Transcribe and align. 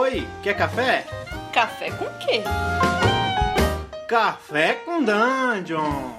Oi, 0.00 0.24
quer 0.44 0.56
café? 0.56 1.04
Café 1.52 1.90
com 1.90 2.04
quê? 2.20 2.44
Café 4.08 4.74
com 4.74 5.02
Dungeon! 5.02 6.12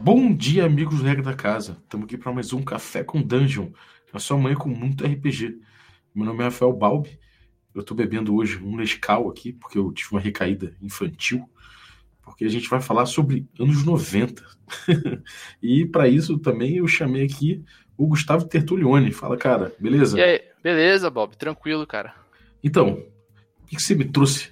Bom 0.00 0.34
dia, 0.34 0.66
amigos 0.66 0.98
do 0.98 1.04
Regra 1.04 1.22
da 1.22 1.32
Casa. 1.32 1.78
Estamos 1.80 2.06
aqui 2.06 2.18
para 2.18 2.32
mais 2.32 2.52
um 2.52 2.60
Café 2.60 3.04
com 3.04 3.22
Dungeon, 3.22 3.70
na 4.12 4.18
sua 4.18 4.36
manhã 4.36 4.56
com 4.56 4.68
muito 4.68 5.06
RPG. 5.06 5.60
Meu 6.12 6.26
nome 6.26 6.40
é 6.40 6.46
Rafael 6.46 6.72
Balbi. 6.72 7.20
Eu 7.72 7.82
estou 7.82 7.96
bebendo 7.96 8.34
hoje 8.34 8.58
um 8.58 8.76
Nescau 8.76 9.30
aqui, 9.30 9.52
porque 9.52 9.78
eu 9.78 9.92
tive 9.92 10.10
uma 10.10 10.20
recaída 10.20 10.74
infantil. 10.82 11.48
Porque 12.20 12.44
a 12.44 12.48
gente 12.48 12.68
vai 12.68 12.80
falar 12.80 13.06
sobre 13.06 13.48
anos 13.60 13.84
90. 13.84 14.44
e 15.62 15.86
para 15.86 16.08
isso 16.08 16.36
também 16.36 16.78
eu 16.78 16.88
chamei 16.88 17.24
aqui 17.24 17.64
o 17.96 18.06
Gustavo 18.06 18.44
Tertulione. 18.46 19.12
Fala, 19.12 19.36
cara, 19.36 19.72
beleza? 19.78 20.18
E 20.18 20.22
aí, 20.22 20.40
beleza, 20.62 21.10
Bob? 21.10 21.36
Tranquilo, 21.36 21.86
cara. 21.86 22.14
Então, 22.62 23.02
o 23.62 23.66
que 23.66 23.80
você 23.80 23.94
me 23.94 24.04
trouxe 24.04 24.50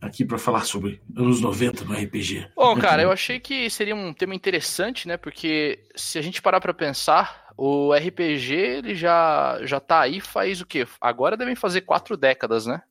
aqui 0.00 0.24
para 0.24 0.36
falar 0.36 0.64
sobre 0.64 1.00
anos 1.16 1.40
90 1.40 1.84
no 1.84 1.94
RPG. 1.94 2.48
Bom, 2.56 2.76
cara, 2.76 3.02
eu 3.02 3.12
achei 3.12 3.38
que 3.38 3.70
seria 3.70 3.94
um 3.94 4.12
tema 4.12 4.34
interessante, 4.34 5.06
né? 5.06 5.16
Porque 5.16 5.78
se 5.94 6.18
a 6.18 6.22
gente 6.22 6.42
parar 6.42 6.60
para 6.60 6.74
pensar, 6.74 7.46
o 7.56 7.94
RPG 7.94 8.52
ele 8.52 8.94
já 8.96 9.60
já 9.62 9.78
tá 9.78 10.00
aí 10.00 10.20
faz 10.20 10.60
o 10.60 10.66
quê? 10.66 10.86
Agora 11.00 11.36
devem 11.36 11.54
fazer 11.54 11.82
quatro 11.82 12.16
décadas, 12.16 12.66
né? 12.66 12.82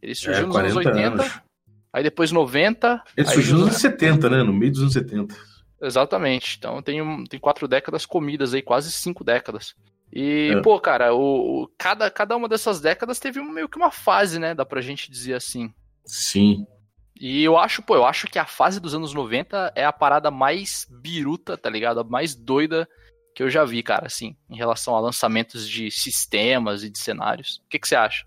Ele 0.00 0.14
surgiu 0.14 0.44
É, 0.44 0.46
nos 0.46 0.56
anos 0.56 0.72
40 0.72 0.90
80, 0.90 1.22
anos. 1.22 1.40
aí 1.92 2.02
depois 2.02 2.32
90. 2.32 3.02
Ele 3.14 3.28
surgiu 3.28 3.54
nos 3.58 3.66
anos 3.68 3.76
70, 3.76 4.30
né? 4.30 4.42
No 4.42 4.52
meio 4.54 4.72
dos 4.72 4.80
anos 4.80 4.94
70. 4.94 5.36
Exatamente. 5.80 6.56
Então 6.58 6.82
tem, 6.82 7.00
um, 7.02 7.24
tem 7.24 7.38
quatro 7.40 7.66
décadas 7.66 8.04
comidas 8.06 8.52
aí, 8.54 8.62
quase 8.62 8.90
cinco 8.92 9.24
décadas. 9.24 9.74
E, 10.12 10.52
É. 10.56 10.60
pô, 10.60 10.78
cara, 10.80 11.14
o, 11.14 11.62
o- 11.62 11.68
cada, 11.78 12.10
cada 12.10 12.36
uma 12.36 12.48
dessas 12.48 12.80
décadas 12.80 13.18
teve 13.20 13.40
meio 13.42 13.68
que 13.68 13.76
uma 13.76 13.90
fase, 13.90 14.38
né? 14.38 14.54
Dá 14.54 14.64
pra 14.66 14.80
gente 14.80 15.10
dizer 15.10 15.34
assim. 15.34 15.72
Sim. 16.04 16.66
E 17.18 17.44
eu 17.44 17.56
acho, 17.58 17.82
pô, 17.82 17.94
eu 17.94 18.04
acho 18.04 18.26
que 18.26 18.38
a 18.38 18.46
fase 18.46 18.80
dos 18.80 18.94
anos 18.94 19.12
90 19.14 19.72
é 19.76 19.84
a 19.84 19.92
parada 19.92 20.30
mais 20.30 20.86
biruta, 20.90 21.56
tá 21.56 21.68
ligado? 21.70 22.00
A 22.00 22.04
mais 22.04 22.34
doida 22.34 22.88
que 23.34 23.42
eu 23.42 23.50
já 23.50 23.64
vi, 23.64 23.82
cara, 23.82 24.06
assim, 24.06 24.34
em 24.48 24.56
relação 24.56 24.96
a 24.96 25.00
lançamentos 25.00 25.68
de 25.68 25.90
sistemas 25.90 26.82
e 26.82 26.90
de 26.90 26.98
cenários. 26.98 27.60
O 27.64 27.68
que, 27.68 27.78
que 27.78 27.86
você 27.86 27.94
acha? 27.94 28.24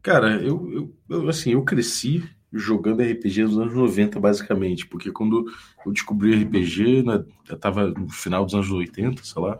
Cara, 0.00 0.36
eu, 0.36 0.72
eu, 0.72 0.96
eu, 1.10 1.28
assim, 1.28 1.52
eu 1.52 1.62
cresci 1.64 2.22
jogando 2.52 3.02
RPG 3.02 3.44
nos 3.44 3.58
anos 3.58 3.74
90, 3.74 4.18
basicamente, 4.18 4.86
porque 4.86 5.10
quando 5.10 5.46
eu 5.84 5.92
descobri 5.92 6.34
RPG, 6.42 7.02
né, 7.02 7.24
eu 7.48 7.58
tava 7.58 7.88
no 7.88 8.08
final 8.08 8.44
dos 8.44 8.54
anos 8.54 8.70
80, 8.70 9.22
sei 9.22 9.42
lá, 9.42 9.58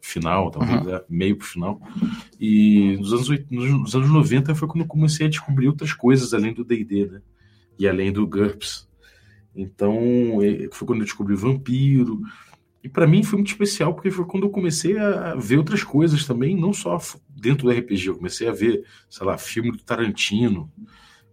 final, 0.00 0.50
talvez, 0.50 0.86
é, 0.86 1.04
meio 1.08 1.36
pro 1.36 1.46
final, 1.46 1.80
e 2.38 2.96
nos 2.98 3.12
anos, 3.12 3.28
nos 3.50 3.70
nos 3.70 3.94
anos 3.94 4.10
90 4.10 4.54
foi 4.54 4.68
quando 4.68 4.82
eu 4.82 4.88
comecei 4.88 5.26
a 5.26 5.30
descobrir 5.30 5.68
outras 5.68 5.92
coisas 5.92 6.34
além 6.34 6.52
do 6.52 6.64
D&D, 6.64 7.06
né, 7.06 7.22
e 7.78 7.88
além 7.88 8.12
do 8.12 8.26
GURPS. 8.26 8.88
Então, 9.54 9.96
é, 10.42 10.68
foi 10.72 10.86
quando 10.86 11.00
eu 11.00 11.04
descobri 11.04 11.36
Vampiro, 11.36 12.20
e 12.82 12.88
pra 12.88 13.06
mim 13.06 13.22
foi 13.22 13.38
muito 13.38 13.50
especial, 13.50 13.94
porque 13.94 14.10
foi 14.10 14.26
quando 14.26 14.42
eu 14.42 14.50
comecei 14.50 14.98
a 14.98 15.34
ver 15.36 15.56
outras 15.56 15.82
coisas 15.82 16.26
também, 16.26 16.54
não 16.54 16.72
só 16.72 16.98
dentro 17.30 17.66
do 17.66 17.72
RPG, 17.72 18.08
eu 18.08 18.16
comecei 18.16 18.46
a 18.46 18.52
ver 18.52 18.84
sei 19.08 19.26
lá, 19.26 19.38
filme 19.38 19.72
do 19.72 19.78
Tarantino. 19.78 20.70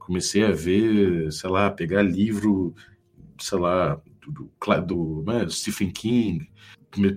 Comecei 0.06 0.44
a 0.46 0.52
ver, 0.52 1.32
sei 1.32 1.50
lá, 1.50 1.70
pegar 1.70 2.02
livro, 2.02 2.74
sei 3.40 3.58
lá, 3.60 4.02
do, 4.28 4.52
do, 4.86 5.24
né, 5.26 5.48
Stephen 5.50 5.90
King. 5.92 6.50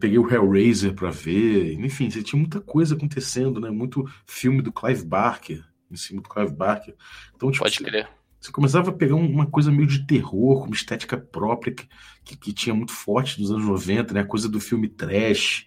Peguei 0.01 0.19
o 0.19 0.31
Hellraiser 0.33 0.95
para 0.95 1.11
ver. 1.11 1.73
Enfim, 1.81 2.09
você 2.09 2.23
tinha 2.23 2.39
muita 2.39 2.61
coisa 2.61 2.95
acontecendo, 2.95 3.61
né? 3.61 3.71
Muito 3.71 4.05
filme 4.27 4.63
do 4.63 4.73
Clive 4.73 5.05
Barker, 5.05 5.65
em 5.91 5.97
cima 5.97 6.23
do 6.23 6.29
Clive 6.29 6.53
Barker. 6.55 6.95
Então, 7.35 7.51
tipo, 7.51 7.65
Pode 7.65 7.77
você- 7.77 7.85
crer. 7.85 8.09
você 8.41 8.53
começava 8.53 8.91
a 8.91 8.93
pegar 8.95 9.17
um- 9.17 9.29
uma 9.29 9.47
coisa 9.47 9.73
meio 9.73 9.89
de 9.89 10.07
terror, 10.07 10.61
com 10.61 10.67
uma 10.67 10.77
estética 10.77 11.17
própria, 11.17 11.75
que, 11.75 11.89
que, 12.25 12.37
que 12.37 12.53
tinha 12.53 12.75
muito 12.75 12.92
forte 12.92 13.41
nos 13.41 13.51
anos 13.51 13.64
90, 13.67 14.14
né? 14.14 14.20
A 14.20 14.25
coisa 14.27 14.48
do 14.48 14.61
filme 14.61 14.87
trash, 14.89 15.67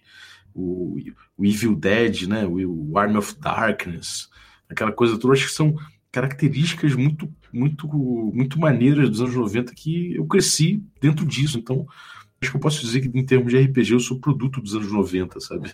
o, 0.54 0.96
o 1.36 1.44
Evil 1.44 1.76
Dead, 1.76 2.22
né? 2.26 2.46
O, 2.46 2.90
o 2.92 2.98
Army 2.98 3.18
of 3.18 3.38
Darkness, 3.38 4.28
aquela 4.70 4.90
coisa 4.92 5.18
toda. 5.18 5.34
Acho 5.34 5.46
que 5.48 5.52
são 5.52 5.76
características 6.12 6.94
muito, 6.94 7.32
muito, 7.52 7.86
muito 7.86 8.58
maneiras 8.58 9.08
dos 9.10 9.20
anos 9.20 9.34
90 9.34 9.74
que 9.74 10.14
eu 10.16 10.26
cresci 10.26 10.82
dentro 11.00 11.24
disso. 11.26 11.58
Então, 11.58 11.86
acho 12.40 12.50
que 12.50 12.56
eu 12.56 12.60
posso 12.60 12.80
dizer 12.80 13.00
que, 13.00 13.18
em 13.18 13.24
termos 13.24 13.52
de 13.52 13.58
RPG, 13.58 13.92
eu 13.94 14.00
sou 14.00 14.18
produto 14.20 14.60
dos 14.60 14.74
anos 14.74 14.90
90, 14.92 15.40
sabe? 15.40 15.72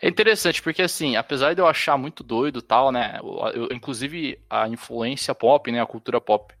É 0.00 0.08
interessante, 0.08 0.60
porque 0.60 0.82
assim, 0.82 1.16
apesar 1.16 1.54
de 1.54 1.60
eu 1.60 1.66
achar 1.66 1.96
muito 1.96 2.24
doido 2.24 2.60
tal, 2.60 2.90
né? 2.90 3.18
eu- 3.54 3.68
inclusive 3.72 4.38
a 4.50 4.68
influência 4.68 5.34
pop, 5.34 5.70
né? 5.70 5.80
A 5.80 5.86
cultura 5.86 6.20
pop, 6.20 6.52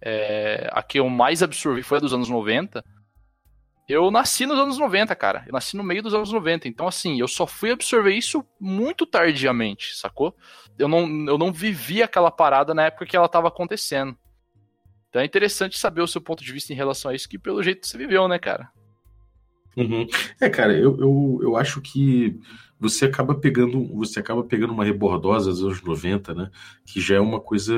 é, 0.00 0.68
a 0.72 0.82
que 0.82 1.00
eu 1.00 1.08
mais 1.08 1.42
absorvi 1.42 1.82
foi 1.82 1.98
a 1.98 2.00
dos 2.00 2.14
anos 2.14 2.28
90. 2.28 2.84
Eu 3.88 4.10
nasci 4.10 4.44
nos 4.44 4.58
anos 4.58 4.78
90, 4.78 5.16
cara. 5.16 5.44
Eu 5.46 5.52
nasci 5.52 5.76
no 5.76 5.82
meio 5.82 6.02
dos 6.02 6.12
anos 6.12 6.30
90. 6.30 6.68
Então, 6.68 6.86
assim, 6.86 7.18
eu 7.18 7.26
só 7.26 7.46
fui 7.46 7.70
absorver 7.70 8.12
isso 8.14 8.44
muito 8.60 9.06
tardiamente, 9.06 9.96
sacou? 9.96 10.36
Eu 10.78 10.88
não, 10.88 11.08
eu 11.26 11.38
não 11.38 11.52
vivi 11.52 12.02
aquela 12.02 12.30
parada 12.30 12.74
na 12.74 12.84
época 12.84 13.06
que 13.06 13.16
ela 13.16 13.28
tava 13.28 13.48
acontecendo. 13.48 14.16
Então 15.08 15.22
é 15.22 15.24
interessante 15.24 15.78
saber 15.78 16.02
o 16.02 16.06
seu 16.06 16.20
ponto 16.20 16.44
de 16.44 16.52
vista 16.52 16.70
em 16.72 16.76
relação 16.76 17.10
a 17.10 17.14
isso, 17.14 17.28
que 17.28 17.38
pelo 17.38 17.62
jeito 17.62 17.86
você 17.86 17.96
viveu, 17.96 18.28
né, 18.28 18.38
cara? 18.38 18.68
Uhum. 19.74 20.06
É, 20.40 20.50
cara, 20.50 20.74
eu, 20.76 20.98
eu, 21.00 21.38
eu 21.42 21.56
acho 21.56 21.80
que 21.80 22.38
você 22.78 23.06
acaba 23.06 23.34
pegando 23.34 23.86
você 23.96 24.20
acaba 24.20 24.44
pegando 24.44 24.72
uma 24.72 24.84
rebordosa 24.84 25.50
dos 25.50 25.62
anos 25.62 25.82
90, 25.82 26.34
né? 26.34 26.50
Que 26.84 27.00
já 27.00 27.16
é 27.16 27.20
uma 27.20 27.40
coisa, 27.40 27.72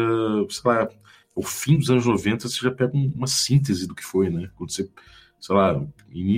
sei 0.49 0.63
lá, 0.71 0.89
o 1.35 1.43
fim 1.43 1.77
dos 1.79 1.89
anos 1.89 2.05
90 2.07 2.49
você 2.49 2.57
já 2.57 2.71
pega 2.71 2.97
um- 2.97 3.13
uma 3.15 3.27
síntese 3.29 3.87
do 3.87 3.95
que 3.95 4.05
foi, 4.05 4.29
né? 4.29 4.51
Quando 4.57 4.73
você, 4.73 4.91
sei 5.41 5.55
lá, 5.55 5.83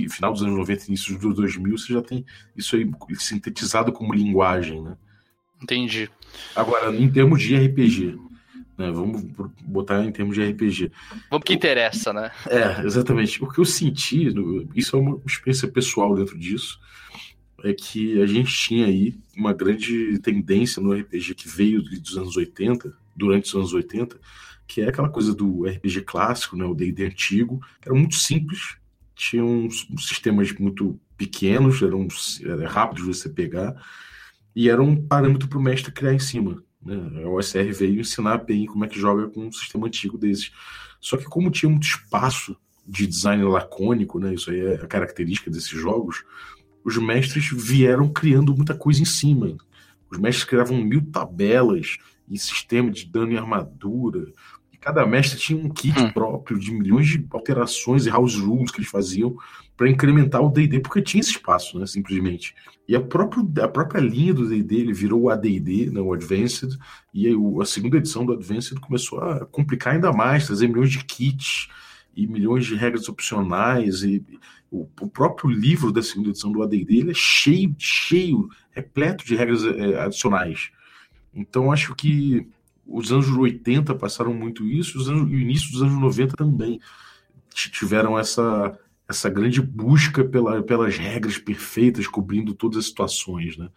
final 0.09 0.31
dos 0.31 0.41
anos 0.41 0.55
90, 0.55 0.85
início 0.87 1.17
dos 1.19 1.35
2000, 1.35 1.77
você 1.77 1.93
já 1.93 2.01
tem 2.01 2.25
isso 2.55 2.75
aí 2.75 2.89
sintetizado 3.15 3.91
como 3.91 4.13
linguagem, 4.13 4.81
né? 4.81 4.95
Entendi. 5.61 6.09
Agora, 6.55 6.95
em 6.95 7.09
termos 7.09 7.41
de 7.41 7.55
RPG, 7.55 8.17
né? 8.77 8.91
Vamos 8.91 9.23
botar 9.61 10.03
em 10.03 10.11
termos 10.11 10.35
de 10.35 10.43
RPG. 10.43 10.91
Vamos 11.29 11.45
que 11.45 11.53
interessa, 11.53 12.11
né? 12.11 12.31
É, 12.47 12.85
exatamente. 12.85 13.43
O 13.43 13.47
que 13.47 13.59
eu 13.59 13.65
senti, 13.65 14.33
isso 14.75 14.95
é 14.95 14.99
uma 14.99 15.21
experiência 15.25 15.67
pessoal 15.67 16.15
dentro 16.15 16.37
disso, 16.37 16.79
é 17.63 17.73
que 17.73 18.21
a 18.21 18.25
gente 18.25 18.53
tinha 18.53 18.87
aí 18.87 19.15
uma 19.37 19.53
grande 19.53 20.19
tendência 20.19 20.81
no 20.81 20.93
RPG 20.93 21.35
que 21.35 21.47
veio 21.47 21.81
dos 21.81 22.17
anos 22.17 22.35
80, 22.35 22.93
durante 23.15 23.45
os 23.47 23.55
anos 23.55 23.73
80, 23.73 24.19
que 24.67 24.81
é 24.81 24.89
aquela 24.89 25.09
coisa 25.09 25.33
do 25.33 25.65
RPG 25.65 26.01
clássico, 26.01 26.57
né, 26.57 26.65
o 26.65 26.73
D&D 26.73 27.05
antigo, 27.05 27.59
que 27.81 27.87
era 27.87 27.97
muito 27.97 28.15
simples, 28.15 28.75
tinha 29.15 29.43
uns 29.43 29.87
sistemas 29.99 30.51
muito 30.53 30.99
pequenos, 31.17 31.81
eram 31.81 32.07
era 32.43 32.67
rápidos 32.67 33.05
de 33.05 33.13
você 33.13 33.29
pegar, 33.29 33.75
e 34.55 34.69
era 34.69 34.81
um 34.81 34.95
parâmetro 34.95 35.47
para 35.47 35.59
o 35.59 35.61
mestre 35.61 35.91
criar 35.91 36.13
em 36.13 36.19
cima. 36.19 36.63
Né? 36.81 37.23
A 37.23 37.29
OSR 37.29 37.71
veio 37.71 38.01
ensinar 38.01 38.39
bem 38.39 38.65
como 38.65 38.85
é 38.85 38.87
que 38.87 38.99
joga 38.99 39.27
com 39.29 39.47
um 39.47 39.51
sistema 39.51 39.87
antigo 39.87 40.17
desses. 40.17 40.51
Só 40.99 41.17
que 41.17 41.25
como 41.25 41.51
tinha 41.51 41.69
muito 41.69 41.87
espaço 41.87 42.55
de 42.85 43.07
design 43.07 43.43
lacônico, 43.43 44.19
né, 44.19 44.33
isso 44.33 44.51
aí 44.51 44.59
é 44.59 44.75
a 44.75 44.87
característica 44.87 45.49
desses 45.49 45.69
jogos, 45.69 46.23
os 46.83 46.97
mestres 46.97 47.49
vieram 47.53 48.09
criando 48.09 48.55
muita 48.55 48.75
coisa 48.75 49.01
em 49.01 49.05
cima. 49.05 49.55
Os 50.11 50.17
mestres 50.17 50.43
criavam 50.43 50.77
mil 50.77 51.01
tabelas 51.11 51.97
e 52.29 52.37
sistema 52.37 52.91
de 52.91 53.05
dano 53.05 53.31
e 53.31 53.37
armadura. 53.37 54.31
Cada 54.83 55.05
mestre 55.05 55.39
tinha 55.39 55.57
um 55.57 55.69
kit 55.69 55.97
Hum. 55.97 56.11
próprio 56.11 56.59
de 56.59 56.73
milhões 56.73 57.07
de 57.07 57.25
alterações 57.31 58.05
e 58.05 58.09
house 58.09 58.35
rules 58.35 58.69
que 58.69 58.79
eles 58.79 58.89
faziam 58.89 59.33
para 59.77 59.89
incrementar 59.89 60.41
o 60.41 60.49
D&D, 60.49 60.81
porque 60.81 61.01
tinha 61.01 61.21
esse 61.21 61.31
espaço, 61.31 61.79
né, 61.79 61.85
simplesmente. 61.87 62.53
E 62.85 62.93
a, 62.93 62.99
próprio, 62.99 63.49
a 63.63 63.67
própria 63.69 64.01
linha 64.01 64.33
do 64.33 64.45
D&D, 64.45 64.75
ele 64.75 64.91
virou 64.91 65.21
o 65.21 65.29
AD&D, 65.29 65.89
né, 65.89 66.01
o 66.01 66.11
Advanced, 66.11 66.77
e 67.13 67.27
aí 67.27 67.33
a 67.61 67.65
segunda 67.65 67.95
edição 67.95 68.25
do 68.25 68.33
Advanced 68.33 68.77
começou 68.81 69.21
a 69.21 69.45
complicar 69.45 69.93
ainda 69.93 70.11
mais, 70.11 70.47
trazer 70.47 70.67
milhões 70.67 70.91
de 70.91 71.01
kits 71.05 71.69
e 72.13 72.27
milhões 72.27 72.65
de 72.65 72.75
regras 72.75 73.07
opcionais 73.07 74.03
e 74.03 74.21
o, 74.69 74.85
o 74.99 75.07
próprio 75.07 75.49
livro 75.49 75.93
da 75.93 76.03
segunda 76.03 76.29
edição 76.29 76.51
do 76.51 76.61
AD&D 76.61 76.97
ele 76.97 77.11
é 77.11 77.15
cheio, 77.15 77.73
cheio, 77.79 78.49
repleto 78.71 79.25
de 79.25 79.33
regras 79.33 79.63
eh, 79.63 80.01
adicionais. 80.01 80.71
Então 81.33 81.71
acho 81.71 81.95
que 81.95 82.45
os 82.85 83.11
anos 83.11 83.29
80 83.29 83.95
passaram 83.95 84.33
muito 84.33 84.65
isso, 84.65 84.97
os 84.97 85.09
anos, 85.09 85.23
o 85.23 85.33
início 85.33 85.71
dos 85.71 85.81
anos 85.81 85.99
90 85.99 86.35
também 86.35 86.79
tiveram 87.49 88.17
essa 88.17 88.77
essa 89.07 89.29
grande 89.29 89.61
busca 89.61 90.23
pela, 90.23 90.63
pelas 90.63 90.97
regras 90.97 91.37
perfeitas, 91.37 92.07
cobrindo 92.07 92.53
todas 92.53 92.79
as 92.79 92.85
situações, 92.85 93.57
né? 93.57 93.69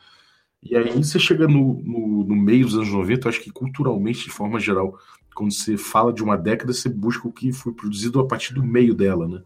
E 0.63 0.77
aí 0.77 0.97
você 0.97 1.19
chega 1.19 1.47
no, 1.47 1.83
no, 1.83 2.25
no 2.25 2.37
meio 2.37 2.65
dos 2.65 2.75
anos 2.75 2.89
90, 2.89 3.27
eu 3.27 3.31
acho 3.31 3.41
que 3.41 3.51
culturalmente, 3.51 4.25
de 4.25 4.31
forma 4.31 4.59
geral, 4.59 4.99
quando 5.35 5.53
você 5.53 5.77
fala 5.77 6.13
de 6.13 6.23
uma 6.23 6.37
década, 6.37 6.73
você 6.73 6.89
busca 6.89 7.29
o 7.29 7.33
que 7.33 7.53
foi 7.53 7.73
produzido 7.73 8.19
a 8.21 8.27
partir 8.27 8.55
do 8.55 8.65
meio 8.65 8.95
dela, 8.95 9.29
né? 9.29 9.43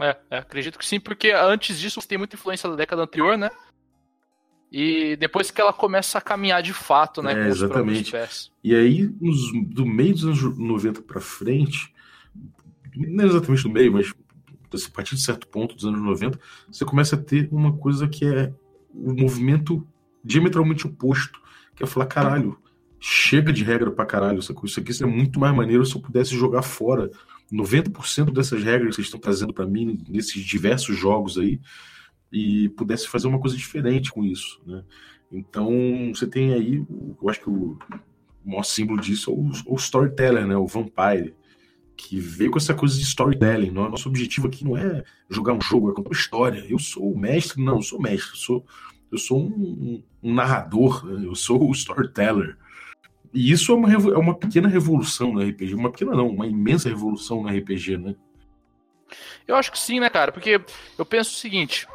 É, 0.00 0.16
é, 0.30 0.38
acredito 0.38 0.78
que 0.78 0.86
sim, 0.86 1.00
porque 1.00 1.30
antes 1.30 1.78
disso 1.78 2.00
tem 2.06 2.18
muita 2.18 2.36
influência 2.36 2.68
da 2.68 2.76
década 2.76 3.02
anterior, 3.02 3.36
né? 3.36 3.50
E 4.70 5.16
depois 5.16 5.50
que 5.50 5.60
ela 5.60 5.72
começa 5.72 6.18
a 6.18 6.20
caminhar 6.20 6.62
de 6.62 6.72
fato, 6.72 7.22
né? 7.22 7.46
É, 7.46 7.48
exatamente. 7.48 8.12
E 8.62 8.74
aí, 8.74 9.08
nos, 9.20 9.52
do 9.68 9.86
meio 9.86 10.12
dos 10.12 10.24
anos 10.24 10.58
90 10.58 11.02
para 11.02 11.20
frente, 11.20 11.94
não 12.96 13.24
é 13.24 13.26
exatamente 13.26 13.62
do 13.62 13.70
meio, 13.70 13.92
mas 13.92 14.12
a 14.72 14.90
partir 14.90 15.14
de 15.14 15.22
certo 15.22 15.46
ponto 15.46 15.74
dos 15.74 15.84
anos 15.84 16.02
90, 16.02 16.38
você 16.70 16.84
começa 16.84 17.16
a 17.16 17.18
ter 17.18 17.48
uma 17.52 17.76
coisa 17.76 18.08
que 18.08 18.24
é 18.24 18.52
o 18.92 19.10
um 19.10 19.14
movimento 19.14 19.86
diametralmente 20.24 20.86
oposto, 20.86 21.40
que 21.74 21.82
é 21.82 21.86
falar, 21.86 22.06
caralho, 22.06 22.58
chega 22.98 23.52
de 23.52 23.62
regra 23.62 23.90
pra 23.90 24.04
caralho, 24.04 24.40
isso 24.40 24.52
aqui 24.52 24.92
seria 24.92 25.06
muito 25.06 25.38
mais 25.38 25.54
maneiro 25.54 25.84
se 25.86 25.94
eu 25.94 26.00
pudesse 26.00 26.34
jogar 26.34 26.62
fora 26.62 27.10
90% 27.52 28.32
dessas 28.32 28.62
regras 28.62 28.90
que 28.90 28.96
vocês 28.96 29.06
estão 29.06 29.20
trazendo 29.20 29.52
para 29.52 29.66
mim 29.66 29.98
nesses 30.08 30.42
diversos 30.42 30.96
jogos 30.96 31.38
aí 31.38 31.60
e 32.32 32.68
pudesse 32.70 33.08
fazer 33.08 33.28
uma 33.28 33.40
coisa 33.40 33.56
diferente 33.56 34.12
com 34.12 34.24
isso, 34.24 34.60
né? 34.66 34.82
Então, 35.30 35.70
você 36.14 36.26
tem 36.26 36.52
aí, 36.52 36.84
eu 37.20 37.28
acho 37.28 37.40
que 37.40 37.50
o 37.50 37.76
maior 38.44 38.62
símbolo 38.62 39.00
disso 39.00 39.30
é 39.30 39.34
o, 39.34 39.74
o 39.74 39.76
storyteller, 39.76 40.46
né? 40.46 40.56
O 40.56 40.66
Vampire, 40.66 41.34
que 41.96 42.20
veio 42.20 42.50
com 42.50 42.58
essa 42.58 42.74
coisa 42.74 42.96
de 42.96 43.02
storytelling. 43.02 43.70
Nosso 43.70 44.08
objetivo 44.08 44.46
aqui 44.46 44.64
não 44.64 44.76
é 44.76 45.02
jogar 45.28 45.54
um 45.54 45.60
jogo, 45.60 45.90
é 45.90 45.94
contar 45.94 46.10
uma 46.10 46.16
história. 46.16 46.64
Eu 46.68 46.78
sou 46.78 47.12
o 47.12 47.18
mestre, 47.18 47.62
não, 47.62 47.76
eu 47.76 47.82
sou 47.82 48.00
mestre, 48.00 48.30
eu 48.30 48.36
sou, 48.36 48.66
eu 49.10 49.18
sou 49.18 49.40
um, 49.40 50.02
um 50.22 50.34
narrador, 50.34 51.04
né? 51.04 51.26
eu 51.26 51.34
sou 51.34 51.68
o 51.68 51.72
storyteller. 51.72 52.56
E 53.32 53.50
isso 53.50 53.72
é 53.72 53.74
uma, 53.74 53.92
é 53.92 54.18
uma 54.18 54.34
pequena 54.34 54.68
revolução 54.68 55.32
no 55.32 55.42
RPG. 55.42 55.74
Uma 55.74 55.90
pequena 55.90 56.12
não, 56.12 56.28
uma 56.28 56.46
imensa 56.46 56.88
revolução 56.88 57.42
no 57.42 57.48
RPG, 57.48 57.98
né? 57.98 58.14
Eu 59.46 59.56
acho 59.56 59.70
que 59.70 59.78
sim, 59.78 60.00
né, 60.00 60.08
cara? 60.08 60.32
Porque 60.32 60.60
eu 60.98 61.04
penso 61.04 61.30
o 61.30 61.38
seguinte. 61.38 61.86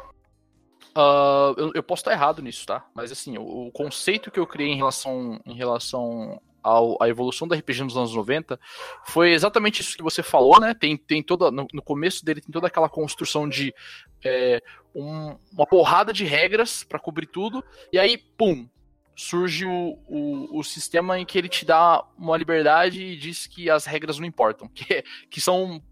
Uh, 0.96 1.54
eu, 1.56 1.72
eu, 1.76 1.82
posso 1.82 2.00
estar 2.00 2.12
errado 2.12 2.42
nisso, 2.42 2.66
tá? 2.66 2.86
Mas 2.94 3.10
assim, 3.10 3.38
o, 3.38 3.68
o, 3.68 3.72
conceito 3.72 4.30
que 4.30 4.38
eu 4.38 4.46
criei 4.46 4.70
em 4.70 4.76
relação, 4.76 5.40
em 5.46 5.54
relação 5.54 6.38
ao, 6.62 7.02
à 7.02 7.08
evolução 7.08 7.48
da 7.48 7.56
RPG 7.56 7.82
nos 7.82 7.96
anos 7.96 8.14
90 8.14 8.60
foi 9.06 9.32
exatamente 9.32 9.80
isso 9.80 9.96
que 9.96 10.02
você 10.02 10.22
falou, 10.22 10.60
né? 10.60 10.74
Tem, 10.74 10.96
tem 10.96 11.22
toda. 11.22 11.50
No, 11.50 11.66
no 11.72 11.82
começo 11.82 12.24
dele 12.24 12.42
tem 12.42 12.52
toda 12.52 12.66
aquela 12.66 12.90
construção 12.90 13.48
de 13.48 13.74
é, 14.22 14.62
um, 14.94 15.34
uma 15.50 15.66
porrada 15.66 16.12
de 16.12 16.24
regras 16.24 16.84
para 16.84 16.98
cobrir 16.98 17.26
tudo, 17.26 17.64
e 17.90 17.98
aí, 17.98 18.18
pum, 18.18 18.68
surge 19.16 19.64
o, 19.64 19.98
o, 20.06 20.58
o, 20.58 20.62
sistema 20.62 21.18
em 21.18 21.24
que 21.24 21.38
ele 21.38 21.48
te 21.48 21.64
dá 21.64 22.04
uma 22.18 22.36
liberdade 22.36 23.02
e 23.02 23.16
diz 23.16 23.46
que 23.46 23.70
as 23.70 23.84
regras 23.84 24.18
não 24.18 24.26
importam, 24.26 24.68
que, 24.74 25.02
que 25.30 25.40
são 25.40 25.82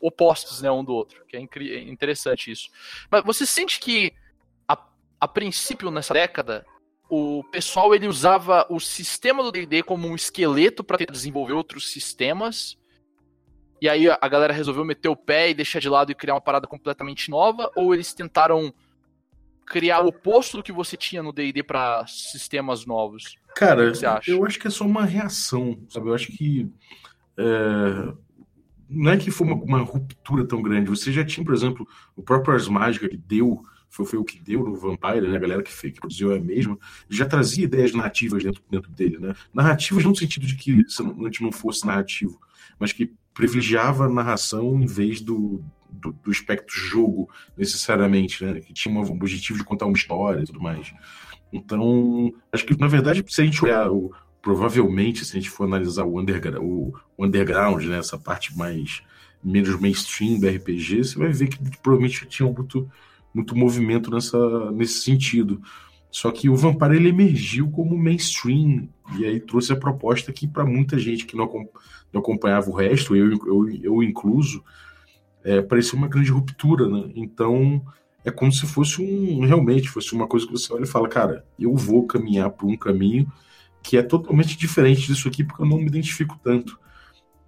opostos 0.00 0.62
né, 0.62 0.70
um 0.70 0.82
do 0.82 0.94
outro, 0.94 1.24
que 1.26 1.36
é, 1.36 1.40
é 1.40 1.80
interessante 1.82 2.50
isso. 2.50 2.70
Mas 3.10 3.24
você 3.24 3.44
sente 3.44 3.78
que 3.78 4.12
a, 5.24 5.28
princípio 5.28 5.90
nessa 5.90 6.14
década 6.14 6.64
o 7.08 7.44
pessoal 7.44 7.94
ele 7.94 8.08
usava 8.08 8.66
o 8.70 8.80
sistema 8.80 9.42
do 9.42 9.52
D&D 9.52 9.82
como 9.82 10.08
um 10.08 10.14
esqueleto 10.14 10.82
para 10.82 11.04
desenvolver 11.04 11.52
outros 11.52 11.92
sistemas 11.92 12.76
e 13.80 13.88
aí 13.88 14.08
a 14.08 14.28
galera 14.28 14.52
resolveu 14.52 14.84
meter 14.84 15.08
o 15.08 15.16
pé 15.16 15.50
e 15.50 15.54
deixar 15.54 15.78
de 15.78 15.88
lado 15.88 16.10
e 16.10 16.14
criar 16.14 16.34
uma 16.34 16.40
parada 16.40 16.66
completamente 16.66 17.30
nova 17.30 17.70
ou 17.76 17.92
eles 17.92 18.14
tentaram 18.14 18.72
criar 19.66 20.00
o 20.00 20.08
oposto 20.08 20.56
do 20.56 20.62
que 20.62 20.72
você 20.72 20.96
tinha 20.96 21.22
no 21.22 21.32
D&D 21.32 21.62
para 21.62 22.06
sistemas 22.06 22.86
novos? 22.86 23.36
Cara, 23.56 23.92
eu 24.26 24.44
acho 24.44 24.58
que 24.58 24.66
é 24.66 24.70
só 24.70 24.84
uma 24.84 25.04
reação, 25.04 25.78
sabe? 25.88 26.08
Eu 26.08 26.14
acho 26.14 26.28
que 26.32 26.70
é... 27.36 28.12
não 28.88 29.12
é 29.12 29.16
que 29.16 29.30
foi 29.30 29.46
uma, 29.46 29.56
uma, 29.56 29.78
ruptura 29.80 30.46
tão 30.46 30.60
grande. 30.60 30.90
Você 30.90 31.12
já 31.12 31.24
tinha, 31.24 31.44
por 31.44 31.54
exemplo, 31.54 31.86
o 32.16 32.22
próprio 32.22 32.54
Ars 32.54 32.68
Mágica 32.68 33.08
que 33.08 33.16
deu, 33.16 33.62
foi, 33.94 34.04
foi 34.04 34.18
o 34.18 34.24
que 34.24 34.40
deu 34.40 34.64
no 34.64 34.74
Vampire, 34.74 35.20
né? 35.20 35.36
A 35.36 35.40
galera 35.40 35.62
que, 35.62 35.72
fez, 35.72 35.92
que 35.92 36.00
produziu 36.00 36.32
é 36.32 36.40
mesmo, 36.40 36.80
já 37.08 37.24
trazia 37.26 37.62
ideias 37.62 37.94
narrativas 37.94 38.42
dentro, 38.42 38.60
dentro 38.68 38.90
dele, 38.90 39.18
né? 39.18 39.34
Narrativas 39.52 40.04
no 40.04 40.16
sentido 40.16 40.46
de 40.46 40.56
que 40.56 40.72
a 40.72 41.24
gente 41.24 41.42
não 41.42 41.52
fosse 41.52 41.86
narrativo, 41.86 42.40
mas 42.76 42.92
que 42.92 43.12
privilegiava 43.32 44.06
a 44.06 44.08
narração 44.08 44.82
em 44.82 44.86
vez 44.86 45.20
do, 45.20 45.62
do, 45.88 46.12
do 46.12 46.32
espectro 46.32 46.76
jogo, 46.76 47.30
necessariamente, 47.56 48.44
né? 48.44 48.60
Que 48.60 48.72
tinha 48.72 48.92
um 48.92 49.00
objetivo 49.00 49.60
de 49.60 49.64
contar 49.64 49.86
uma 49.86 49.96
história 49.96 50.40
e 50.40 50.44
tudo 50.44 50.60
mais. 50.60 50.92
Então, 51.52 52.32
acho 52.52 52.66
que, 52.66 52.76
na 52.76 52.88
verdade, 52.88 53.24
se 53.28 53.42
a 53.42 53.44
gente 53.44 53.64
olhar, 53.64 53.92
o, 53.92 54.12
provavelmente, 54.42 55.24
se 55.24 55.36
a 55.36 55.40
gente 55.40 55.50
for 55.50 55.64
analisar 55.64 56.02
o, 56.02 56.18
undergra 56.18 56.60
o, 56.60 56.92
o 57.16 57.24
underground, 57.24 57.84
né? 57.84 57.98
Essa 57.98 58.18
parte 58.18 58.58
mais 58.58 59.02
menos 59.40 59.78
mainstream 59.78 60.40
do 60.40 60.48
RPG, 60.48 61.04
você 61.04 61.16
vai 61.16 61.30
ver 61.30 61.46
que, 61.46 61.58
que 61.58 61.78
provavelmente 61.78 62.26
tinha 62.26 62.50
muito, 62.50 62.90
muito 63.34 63.56
movimento 63.56 64.10
nessa, 64.10 64.70
nesse 64.70 65.02
sentido. 65.02 65.60
Só 66.10 66.30
que 66.30 66.48
o 66.48 66.54
Vampire 66.54 66.94
ele 66.94 67.08
emergiu 67.08 67.68
como 67.70 67.98
mainstream 67.98 68.88
e 69.18 69.24
aí 69.24 69.40
trouxe 69.40 69.72
a 69.72 69.76
proposta 69.76 70.32
que 70.32 70.46
para 70.46 70.64
muita 70.64 70.96
gente 70.96 71.26
que 71.26 71.36
não, 71.36 71.50
não 72.12 72.20
acompanhava 72.20 72.70
o 72.70 72.74
resto, 72.74 73.16
eu, 73.16 73.32
eu, 73.32 73.68
eu 73.82 74.02
incluso, 74.02 74.62
é, 75.42 75.60
parecia 75.60 75.98
uma 75.98 76.06
grande 76.06 76.30
ruptura, 76.30 76.88
né? 76.88 77.10
Então 77.16 77.84
é 78.24 78.30
como 78.30 78.52
se 78.52 78.64
fosse 78.64 79.02
um 79.02 79.44
realmente 79.44 79.90
fosse 79.90 80.14
uma 80.14 80.28
coisa 80.28 80.46
que 80.46 80.52
você 80.52 80.72
olha 80.72 80.84
e 80.84 80.88
fala, 80.88 81.08
cara, 81.08 81.44
eu 81.58 81.74
vou 81.74 82.06
caminhar 82.06 82.48
por 82.50 82.66
um 82.66 82.76
caminho 82.76 83.30
que 83.82 83.98
é 83.98 84.02
totalmente 84.02 84.56
diferente 84.56 85.08
disso 85.08 85.26
aqui 85.26 85.42
porque 85.42 85.62
eu 85.62 85.66
não 85.66 85.78
me 85.78 85.86
identifico 85.86 86.38
tanto. 86.42 86.78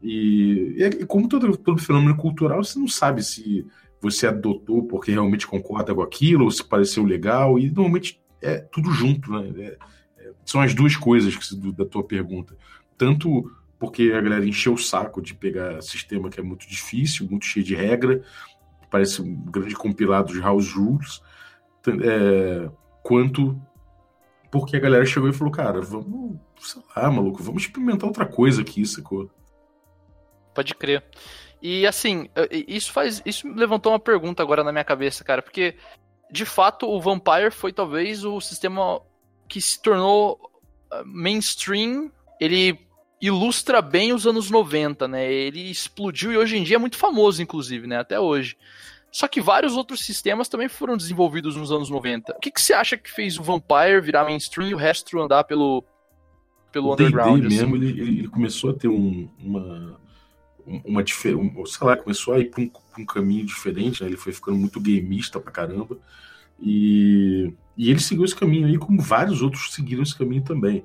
E, 0.02 0.74
e 0.76 1.06
como 1.06 1.28
todo, 1.28 1.56
todo 1.56 1.80
fenômeno 1.80 2.16
cultural, 2.16 2.62
você 2.62 2.78
não 2.78 2.88
sabe 2.88 3.22
se 3.22 3.64
você 4.00 4.26
adotou 4.26 4.86
porque 4.86 5.12
realmente 5.12 5.46
concorda 5.46 5.94
com 5.94 6.02
aquilo 6.02 6.44
ou 6.44 6.50
se 6.50 6.64
pareceu 6.64 7.04
legal 7.04 7.58
e 7.58 7.66
normalmente 7.70 8.20
é 8.40 8.58
tudo 8.58 8.90
junto, 8.90 9.32
né? 9.32 9.52
É, 9.58 9.78
é, 10.18 10.32
são 10.44 10.60
as 10.60 10.74
duas 10.74 10.96
coisas 10.96 11.34
que, 11.36 11.72
da 11.72 11.84
tua 11.84 12.04
pergunta. 12.04 12.56
Tanto 12.96 13.50
porque 13.78 14.12
a 14.12 14.20
galera 14.20 14.46
encheu 14.46 14.74
o 14.74 14.78
saco 14.78 15.20
de 15.20 15.34
pegar 15.34 15.82
sistema 15.82 16.30
que 16.30 16.40
é 16.40 16.42
muito 16.42 16.66
difícil, 16.68 17.28
muito 17.28 17.46
cheio 17.46 17.64
de 17.64 17.74
regra, 17.74 18.22
parece 18.90 19.20
um 19.20 19.34
grande 19.34 19.74
compilado 19.74 20.32
de 20.32 20.40
house 20.40 20.72
rules, 20.72 21.20
é, 22.02 22.70
quanto 23.02 23.60
porque 24.50 24.76
a 24.76 24.80
galera 24.80 25.04
chegou 25.04 25.28
e 25.28 25.32
falou, 25.32 25.52
cara, 25.52 25.80
vamos, 25.80 26.38
sei 26.58 26.82
lá, 26.94 27.10
maluco, 27.10 27.42
vamos 27.42 27.62
experimentar 27.62 28.06
outra 28.06 28.24
coisa 28.24 28.62
aqui, 28.62 28.86
sacou? 28.86 29.30
Pode 30.54 30.74
crer. 30.74 31.04
E 31.60 31.86
assim, 31.86 32.28
isso 32.68 32.92
faz. 32.92 33.22
Isso 33.24 33.48
levantou 33.48 33.92
uma 33.92 33.98
pergunta 33.98 34.42
agora 34.42 34.62
na 34.62 34.72
minha 34.72 34.84
cabeça, 34.84 35.24
cara, 35.24 35.42
porque 35.42 35.74
de 36.30 36.44
fato 36.44 36.86
o 36.86 37.00
Vampire 37.00 37.50
foi 37.50 37.72
talvez 37.72 38.24
o 38.24 38.40
sistema 38.40 39.00
que 39.48 39.60
se 39.60 39.80
tornou 39.80 40.38
ah, 40.90 41.02
mainstream. 41.04 42.10
Ele 42.40 42.78
ilustra 43.20 43.80
bem 43.80 44.12
os 44.12 44.26
anos 44.26 44.50
90, 44.50 45.08
né? 45.08 45.32
Ele 45.32 45.70
explodiu 45.70 46.32
e 46.32 46.36
hoje 46.36 46.56
em 46.56 46.62
dia 46.62 46.76
é 46.76 46.78
muito 46.78 46.96
famoso, 46.96 47.42
inclusive, 47.42 47.86
né? 47.86 47.98
Até 47.98 48.20
hoje. 48.20 48.56
Só 49.10 49.26
que 49.26 49.40
vários 49.40 49.76
outros 49.76 50.04
sistemas 50.04 50.48
também 50.48 50.68
foram 50.68 50.96
desenvolvidos 50.96 51.56
nos 51.56 51.72
anos 51.72 51.88
90. 51.88 52.32
O 52.36 52.40
que, 52.40 52.50
que 52.50 52.60
você 52.60 52.74
acha 52.74 52.98
que 52.98 53.10
fez 53.10 53.38
o 53.38 53.42
Vampire 53.42 54.00
virar 54.02 54.24
mainstream 54.24 54.68
e 54.68 54.74
o 54.74 54.76
resto 54.76 55.18
andar 55.18 55.44
pelo, 55.44 55.82
pelo 56.70 56.90
o 56.90 56.92
underground? 56.92 57.40
D&D 57.40 57.54
mesmo, 57.54 57.76
ele, 57.76 58.00
ele, 58.00 58.28
começou 58.28 58.70
a 58.70 58.74
ter 58.74 58.88
um, 58.88 59.26
uma, 59.38 59.98
uma 60.84 61.02
diferença, 61.02 61.54
sei 61.66 61.86
lá, 61.86 61.96
começou 61.96 62.34
a 62.34 62.40
ir 62.40 62.50
para 62.50 62.62
um, 62.62 62.70
um, 62.98 63.06
caminho 63.06 63.44
diferente, 63.44 64.02
né? 64.02 64.08
Ele 64.08 64.16
foi 64.16 64.32
ficando 64.32 64.58
muito 64.58 64.80
gameista 64.80 65.38
pra 65.38 65.52
caramba. 65.52 65.98
E, 66.60 67.52
e 67.76 67.90
ele 67.90 68.00
seguiu 68.00 68.24
esse 68.24 68.34
caminho 68.34 68.66
aí, 68.66 68.78
como 68.78 69.00
vários 69.00 69.42
outros 69.42 69.72
seguiram 69.72 70.02
esse 70.02 70.16
caminho 70.16 70.42
também 70.42 70.84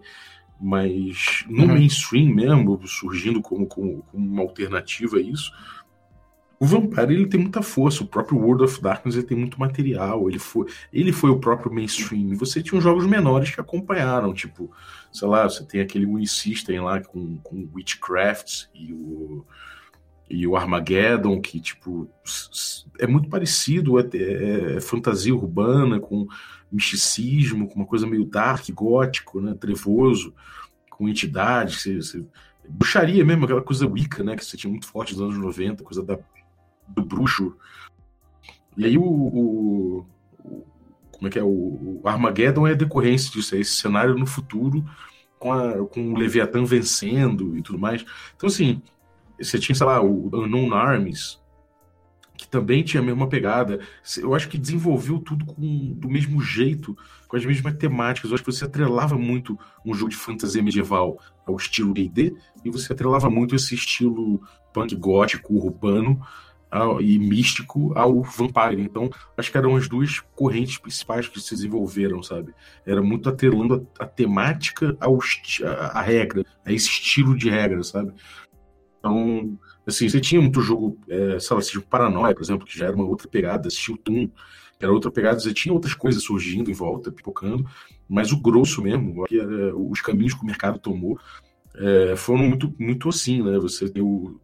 mas 0.63 1.43
no 1.49 1.63
uhum. 1.63 1.69
mainstream 1.69 2.27
mesmo, 2.27 2.79
surgindo 2.85 3.41
como, 3.41 3.65
como, 3.65 4.03
como, 4.03 4.25
uma 4.27 4.43
alternativa 4.43 5.17
a 5.17 5.19
isso, 5.21 5.51
o 6.59 6.65
Vampire 6.67 7.15
ele 7.15 7.25
tem 7.25 7.39
muita 7.39 7.63
força. 7.63 8.03
O 8.03 8.07
próprio 8.07 8.37
World 8.37 8.65
of 8.65 8.79
Darkness 8.79 9.15
ele 9.15 9.25
tem 9.25 9.35
muito 9.35 9.59
material. 9.59 10.29
Ele 10.29 10.37
foi, 10.37 10.67
ele 10.93 11.11
foi 11.11 11.31
o 11.31 11.39
próprio 11.39 11.73
mainstream. 11.73 12.31
E 12.31 12.35
você 12.35 12.61
tinha 12.61 12.79
jogos 12.79 13.07
menores 13.07 13.49
que 13.49 13.59
acompanharam, 13.59 14.31
tipo, 14.31 14.71
sei 15.11 15.27
lá, 15.27 15.49
você 15.49 15.65
tem 15.65 15.81
aquele 15.81 16.05
Win 16.05 16.27
System 16.27 16.81
lá 16.81 17.01
com, 17.01 17.37
com 17.37 17.67
Witchcraft 17.73 18.65
e 18.75 18.93
o 18.93 19.43
e 20.31 20.47
o 20.47 20.55
Armageddon, 20.55 21.39
que 21.41 21.59
tipo 21.59 22.09
é 22.99 23.05
muito 23.05 23.29
parecido, 23.29 23.99
é, 23.99 24.07
é, 24.13 24.75
é 24.77 24.81
fantasia 24.81 25.35
urbana 25.35 25.99
com 25.99 26.27
misticismo, 26.71 27.67
com 27.67 27.75
uma 27.75 27.85
coisa 27.85 28.07
meio 28.07 28.25
dark, 28.25 28.69
gótico, 28.71 29.41
né, 29.41 29.53
trevoso, 29.53 30.33
com 30.89 31.09
entidades, 31.09 31.81
você, 31.81 31.95
você, 31.95 32.25
bruxaria 32.69 33.25
mesmo, 33.25 33.43
aquela 33.43 33.61
coisa 33.61 33.87
Wicca, 33.87 34.23
né, 34.23 34.35
que 34.35 34.45
você 34.45 34.55
tinha 34.55 34.71
muito 34.71 34.87
forte 34.87 35.13
nos 35.13 35.21
anos 35.21 35.37
90, 35.37 35.83
coisa 35.83 36.01
da, 36.01 36.17
do 36.87 37.03
bruxo. 37.03 37.57
E 38.77 38.85
aí 38.85 38.97
o, 38.97 39.03
o, 39.03 40.05
o 40.45 40.65
como 41.11 41.27
é 41.27 41.29
que 41.29 41.37
é, 41.37 41.43
o, 41.43 41.47
o, 41.47 42.01
Armageddon 42.05 42.65
é 42.65 42.73
decorrência 42.73 43.31
disso, 43.31 43.53
é 43.55 43.59
esse 43.59 43.73
cenário 43.73 44.17
no 44.17 44.25
futuro 44.25 44.83
com, 45.37 45.51
a, 45.51 45.85
com 45.87 46.13
o 46.13 46.17
Leviatã 46.17 46.63
vencendo 46.63 47.57
e 47.57 47.61
tudo 47.61 47.77
mais. 47.77 48.05
Então, 48.35 48.47
assim, 48.47 48.81
você 49.43 49.59
tinha, 49.59 49.75
sei 49.75 49.85
lá, 49.85 50.01
o 50.01 50.29
Unknown 50.33 50.73
Armies, 50.73 51.39
que 52.37 52.47
também 52.47 52.83
tinha 52.83 53.01
a 53.01 53.05
mesma 53.05 53.27
pegada. 53.27 53.79
Eu 54.17 54.33
acho 54.33 54.49
que 54.49 54.57
desenvolveu 54.57 55.19
tudo 55.19 55.45
com, 55.45 55.93
do 55.93 56.09
mesmo 56.09 56.41
jeito, 56.41 56.97
com 57.27 57.37
as 57.37 57.45
mesmas 57.45 57.75
temáticas. 57.75 58.31
Eu 58.31 58.35
acho 58.35 58.43
que 58.43 58.51
você 58.51 58.65
atrelava 58.65 59.15
muito 59.17 59.57
um 59.85 59.93
jogo 59.93 60.09
de 60.09 60.17
fantasia 60.17 60.63
medieval 60.63 61.19
ao 61.45 61.55
estilo 61.55 61.93
D&D 61.93 62.35
e 62.65 62.69
você 62.71 62.93
atrelava 62.93 63.29
muito 63.29 63.55
esse 63.55 63.75
estilo 63.75 64.41
punk 64.73 64.95
gótico, 64.95 65.53
urbano 65.53 66.19
ao, 66.71 67.01
e 67.01 67.19
místico 67.19 67.93
ao 67.95 68.23
Vampire. 68.23 68.81
Então, 68.81 69.09
acho 69.37 69.51
que 69.51 69.57
eram 69.57 69.75
as 69.75 69.87
duas 69.87 70.19
correntes 70.35 70.77
principais 70.77 71.27
que 71.27 71.39
se 71.39 71.53
desenvolveram, 71.53 72.23
sabe? 72.23 72.53
Era 72.85 73.03
muito 73.03 73.29
atrelando 73.29 73.87
a, 73.99 74.05
a 74.05 74.07
temática 74.07 74.95
ao, 74.99 75.19
a, 75.63 75.99
a 75.99 76.01
regra, 76.01 76.45
a 76.65 76.71
esse 76.71 76.87
estilo 76.87 77.37
de 77.37 77.49
regra, 77.49 77.83
sabe? 77.83 78.13
Então, 79.01 79.57
assim, 79.85 80.07
você 80.07 80.21
tinha 80.21 80.39
muito 80.39 80.61
jogo, 80.61 80.95
é, 81.09 81.39
sei 81.39 81.55
lá, 81.55 81.59
assistiu 81.59 81.81
Paranoia, 81.81 82.35
por 82.35 82.43
exemplo, 82.43 82.67
que 82.67 82.77
já 82.77 82.85
era 82.85 82.95
uma 82.95 83.05
outra 83.05 83.27
pegada, 83.27 83.67
assistiu 83.67 83.97
Toon, 83.97 84.27
que 84.27 84.85
era 84.85 84.93
outra 84.93 85.11
pegada, 85.11 85.39
você 85.39 85.53
tinha 85.53 85.73
outras 85.73 85.95
coisas 85.95 86.23
surgindo 86.23 86.69
em 86.69 86.73
volta, 86.73 87.11
pipocando, 87.11 87.67
mas 88.07 88.31
o 88.31 88.39
grosso 88.39 88.81
mesmo, 88.81 89.25
era, 89.31 89.75
os 89.75 90.01
caminhos 90.01 90.35
que 90.35 90.43
o 90.43 90.45
mercado 90.45 90.77
tomou, 90.77 91.19
é, 91.75 92.15
foram 92.15 92.43
muito, 92.43 92.73
muito 92.77 93.09
assim, 93.09 93.41
né? 93.41 93.57
Você 93.57 93.89
tem 93.89 94.03
o 94.03 94.39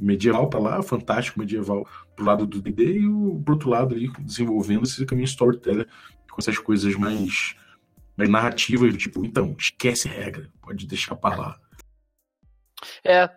medieval 0.00 0.48
para 0.48 0.60
lá, 0.60 0.82
fantástico 0.82 1.38
medieval 1.38 1.86
pro 2.16 2.24
lado 2.24 2.46
do 2.46 2.62
D&D 2.62 3.00
e 3.00 3.06
o 3.06 3.42
pro 3.44 3.54
outro 3.54 3.68
lado 3.68 3.94
ali 3.94 4.10
desenvolvendo 4.20 4.84
esse 4.84 5.04
caminho 5.04 5.26
storyteller 5.26 5.86
com 6.30 6.40
essas 6.40 6.56
coisas 6.56 6.94
mais, 6.94 7.56
mais 8.16 8.30
narrativas, 8.30 8.96
tipo, 8.96 9.24
então, 9.24 9.54
esquece 9.58 10.08
regra, 10.08 10.48
pode 10.62 10.86
deixar 10.86 11.16
para 11.16 11.36
lá. 11.36 11.60
É, 13.04 13.14
é, 13.22 13.30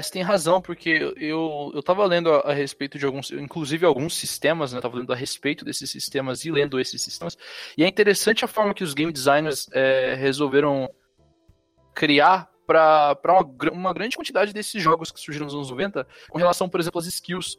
você 0.00 0.12
tem 0.12 0.22
razão, 0.22 0.60
porque 0.60 1.14
eu, 1.16 1.72
eu 1.74 1.82
tava 1.82 2.04
lendo 2.06 2.32
a, 2.32 2.50
a, 2.50 2.52
respeito 2.52 2.98
de 2.98 3.04
alguns, 3.04 3.30
inclusive 3.30 3.84
alguns 3.84 4.16
sistemas, 4.16 4.72
né? 4.72 4.78
Eu 4.78 4.82
tava 4.82 4.98
lendo 4.98 5.12
a 5.12 5.16
respeito 5.16 5.64
desses 5.64 5.90
sistemas 5.90 6.44
e 6.44 6.50
lendo 6.50 6.78
esses 6.78 7.02
sistemas. 7.02 7.36
E 7.76 7.82
é 7.82 7.88
interessante 7.88 8.44
a 8.44 8.48
forma 8.48 8.74
que 8.74 8.84
os 8.84 8.94
game 8.94 9.12
designers 9.12 9.68
é, 9.72 10.14
resolveram 10.14 10.88
criar 11.94 12.50
para 12.66 13.18
uma, 13.24 13.72
uma 13.72 13.92
grande 13.92 14.16
quantidade 14.16 14.52
desses 14.52 14.80
jogos 14.82 15.10
que 15.10 15.20
surgiram 15.20 15.46
nos 15.46 15.54
anos 15.54 15.70
90, 15.70 16.06
com 16.28 16.38
relação, 16.38 16.68
por 16.68 16.80
exemplo, 16.80 17.00
às 17.00 17.06
skills. 17.06 17.58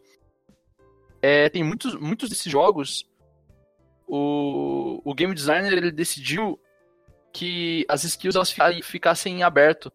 É, 1.22 1.50
tem 1.50 1.64
muitos, 1.64 1.96
muitos 1.96 2.30
desses 2.30 2.52
jogos, 2.52 3.06
o, 4.08 5.02
o 5.04 5.14
game 5.14 5.34
designer 5.34 5.72
ele 5.74 5.92
decidiu 5.92 6.60
que 7.32 7.86
as 7.90 8.04
skills 8.04 8.36
elas 8.36 8.54
ficassem 8.84 9.40
em 9.40 9.44
aberto 9.44 9.92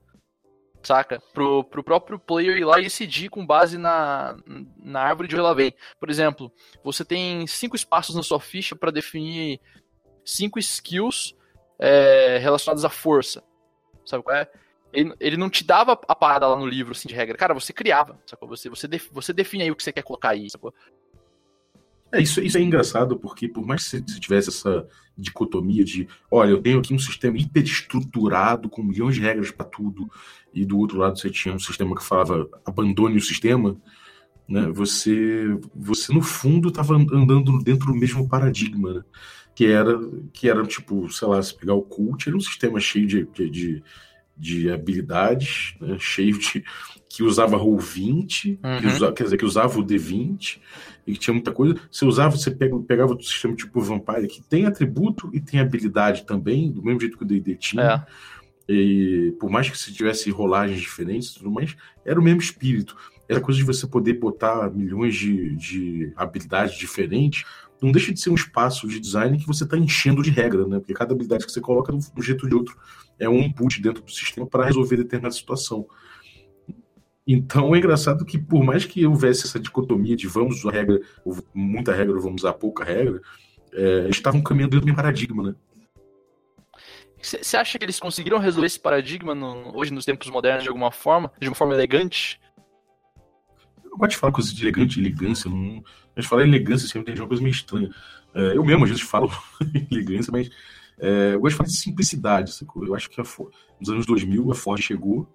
saca? 0.82 1.22
Pro, 1.32 1.64
pro 1.64 1.84
próprio 1.84 2.18
player 2.18 2.56
ir 2.56 2.64
lá 2.64 2.78
e 2.78 2.84
decidir 2.84 3.28
com 3.28 3.46
base 3.46 3.78
na, 3.78 4.36
na 4.76 5.00
árvore 5.00 5.28
de 5.28 5.34
onde 5.34 5.44
ela 5.44 5.54
vem. 5.54 5.74
Por 5.98 6.10
exemplo, 6.10 6.52
você 6.82 7.04
tem 7.04 7.46
cinco 7.46 7.76
espaços 7.76 8.14
na 8.14 8.22
sua 8.22 8.40
ficha 8.40 8.76
para 8.76 8.90
definir 8.90 9.60
cinco 10.24 10.58
skills 10.58 11.34
é, 11.78 12.38
relacionadas 12.38 12.84
à 12.84 12.90
força. 12.90 13.42
Sabe 14.04 14.22
qual 14.22 14.36
é? 14.36 14.48
Ele, 14.92 15.14
ele 15.20 15.36
não 15.36 15.50
te 15.50 15.64
dava 15.64 15.92
a 15.92 16.14
parada 16.14 16.46
lá 16.46 16.56
no 16.56 16.66
livro 16.66 16.92
assim, 16.92 17.08
de 17.08 17.14
regra. 17.14 17.36
Cara, 17.36 17.52
você 17.52 17.72
criava, 17.72 18.18
sacou? 18.26 18.48
Você, 18.48 18.68
você, 18.70 18.88
def, 18.88 19.08
você 19.12 19.32
define 19.32 19.64
aí 19.64 19.70
o 19.70 19.76
que 19.76 19.82
você 19.82 19.92
quer 19.92 20.02
colocar 20.02 20.30
aí, 20.30 20.48
sacou? 20.48 20.72
É, 22.12 22.22
isso, 22.22 22.40
isso 22.40 22.56
é 22.56 22.60
engraçado, 22.62 23.18
porque 23.18 23.48
por 23.48 23.66
mais 23.66 23.84
que 23.84 23.90
você 23.90 24.20
tivesse 24.20 24.48
essa 24.48 24.86
dicotomia 25.16 25.84
de, 25.84 26.08
olha, 26.30 26.50
eu 26.50 26.62
tenho 26.62 26.78
aqui 26.78 26.94
um 26.94 26.98
sistema 26.98 27.36
hiperestruturado, 27.36 28.68
com 28.68 28.82
milhões 28.82 29.16
de 29.16 29.20
regras 29.20 29.50
para 29.50 29.66
tudo, 29.66 30.10
e 30.54 30.64
do 30.64 30.78
outro 30.78 30.98
lado 30.98 31.18
você 31.18 31.28
tinha 31.28 31.54
um 31.54 31.58
sistema 31.58 31.94
que 31.94 32.04
falava 32.04 32.48
abandone 32.64 33.18
o 33.18 33.22
sistema, 33.22 33.76
né? 34.48 34.68
Você, 34.72 35.58
você 35.74 36.12
no 36.12 36.22
fundo 36.22 36.68
estava 36.68 36.94
andando 36.94 37.58
dentro 37.62 37.92
do 37.92 37.94
mesmo 37.94 38.26
paradigma, 38.28 38.94
né? 38.94 39.04
que 39.54 39.66
era 39.66 39.98
que 40.32 40.48
era 40.48 40.64
tipo, 40.64 41.10
sei 41.10 41.28
lá, 41.28 41.42
se 41.42 41.54
pegar 41.54 41.74
o 41.74 41.82
cult, 41.82 42.28
era 42.28 42.36
um 42.36 42.40
sistema 42.40 42.78
cheio 42.80 43.06
de, 43.06 43.24
de, 43.50 43.82
de 44.36 44.70
habilidades, 44.70 45.74
né? 45.80 45.96
cheio 45.98 46.38
de 46.38 46.64
que 47.08 47.22
usava 47.22 47.56
roll 47.56 47.78
20, 47.78 48.60
uhum. 48.62 48.80
que 48.80 48.86
usava, 48.86 49.12
quer 49.12 49.24
dizer, 49.24 49.36
que 49.38 49.44
usava 49.44 49.78
o 49.78 49.84
D20 49.84 50.58
e 51.06 51.12
que 51.14 51.18
tinha 51.18 51.32
muita 51.32 51.52
coisa. 51.52 51.76
Você 51.90 52.04
usava, 52.04 52.36
você 52.36 52.50
pega, 52.50 52.78
pegava 52.80 53.14
o 53.14 53.22
sistema 53.22 53.54
tipo 53.54 53.80
Vampire, 53.80 54.28
que 54.28 54.42
tem 54.42 54.66
atributo 54.66 55.30
e 55.32 55.40
tem 55.40 55.58
habilidade 55.58 56.24
também, 56.24 56.70
do 56.70 56.82
mesmo 56.82 57.00
jeito 57.00 57.16
que 57.16 57.24
o 57.24 57.26
D&D 57.26 57.54
tinha. 57.56 57.82
É. 57.82 58.06
E 58.68 59.34
por 59.40 59.48
mais 59.48 59.70
que 59.70 59.78
você 59.78 59.90
tivesse 59.90 60.30
rolagens 60.30 60.80
diferentes 60.80 61.30
e 61.30 61.34
tudo 61.38 61.50
mais, 61.50 61.74
era 62.04 62.20
o 62.20 62.22
mesmo 62.22 62.40
espírito. 62.40 62.94
Era 63.26 63.40
coisa 63.40 63.58
de 63.58 63.64
você 63.64 63.86
poder 63.86 64.14
botar 64.14 64.70
milhões 64.70 65.14
de, 65.14 65.56
de 65.56 66.12
habilidades 66.16 66.76
diferentes. 66.76 67.44
Não 67.80 67.90
deixa 67.90 68.12
de 68.12 68.20
ser 68.20 68.30
um 68.30 68.34
espaço 68.34 68.86
de 68.86 69.00
design 69.00 69.38
que 69.38 69.46
você 69.46 69.64
está 69.64 69.78
enchendo 69.78 70.22
de 70.22 70.30
regra, 70.30 70.66
né? 70.66 70.78
Porque 70.78 70.92
cada 70.92 71.14
habilidade 71.14 71.46
que 71.46 71.52
você 71.52 71.60
coloca, 71.60 71.92
de 71.92 72.06
um 72.16 72.22
jeito 72.22 72.42
ou 72.42 72.48
de 72.48 72.54
outro, 72.54 72.76
é 73.18 73.28
um 73.28 73.38
input 73.38 73.80
dentro 73.80 74.02
do 74.02 74.10
sistema 74.10 74.46
para 74.46 74.66
resolver 74.66 74.96
determinada 74.96 75.34
situação. 75.34 75.86
Então 77.30 77.74
é 77.74 77.78
engraçado 77.78 78.24
que, 78.24 78.38
por 78.38 78.64
mais 78.64 78.86
que 78.86 79.04
houvesse 79.04 79.44
essa 79.44 79.60
dicotomia 79.60 80.16
de 80.16 80.26
vamos 80.26 80.60
usar 80.60 80.72
regra, 80.72 80.98
muita 81.52 81.92
regra, 81.92 82.14
ou 82.14 82.22
vamos 82.22 82.40
usar 82.40 82.54
pouca 82.54 82.82
regra, 82.82 83.20
é, 83.70 84.08
estavam 84.08 84.40
caminhando 84.40 84.70
dentro 84.70 84.80
do 84.80 84.86
mesmo 84.86 84.96
paradigma, 84.96 85.42
né? 85.42 85.54
Você 87.20 87.56
acha 87.58 87.78
que 87.78 87.84
eles 87.84 88.00
conseguiram 88.00 88.38
resolver 88.38 88.66
esse 88.66 88.80
paradigma 88.80 89.34
no, 89.34 89.76
hoje 89.76 89.92
nos 89.92 90.06
tempos 90.06 90.30
modernos 90.30 90.62
de 90.62 90.70
alguma 90.70 90.90
forma? 90.90 91.30
De 91.38 91.48
uma 91.48 91.54
forma 91.54 91.74
elegante? 91.74 92.40
Eu 93.84 93.98
gosto 93.98 94.12
de 94.12 94.16
falar 94.16 94.32
coisas 94.32 94.54
de 94.54 94.62
elegante, 94.64 94.98
elegância. 94.98 95.50
Não... 95.50 95.84
Mas 96.16 96.24
falar 96.24 96.44
elegância 96.44 96.88
sempre 96.88 97.12
tem 97.12 97.20
uma 97.20 97.28
coisa 97.28 97.42
meio 97.42 97.52
estranha. 97.52 97.90
É, 98.34 98.56
eu 98.56 98.64
mesmo 98.64 98.84
às 98.84 98.90
vezes 98.90 99.04
falo 99.04 99.30
elegância, 99.90 100.32
mas 100.32 100.48
é, 100.98 101.34
eu 101.34 101.40
gosto 101.40 101.52
de 101.52 101.56
falar 101.58 101.68
de 101.68 101.76
simplicidade. 101.76 102.52
Eu 102.86 102.94
acho 102.94 103.10
que 103.10 103.20
a, 103.20 103.24
nos 103.78 103.90
anos 103.90 104.06
2000 104.06 104.50
a 104.50 104.54
Ford 104.54 104.80
chegou 104.80 105.28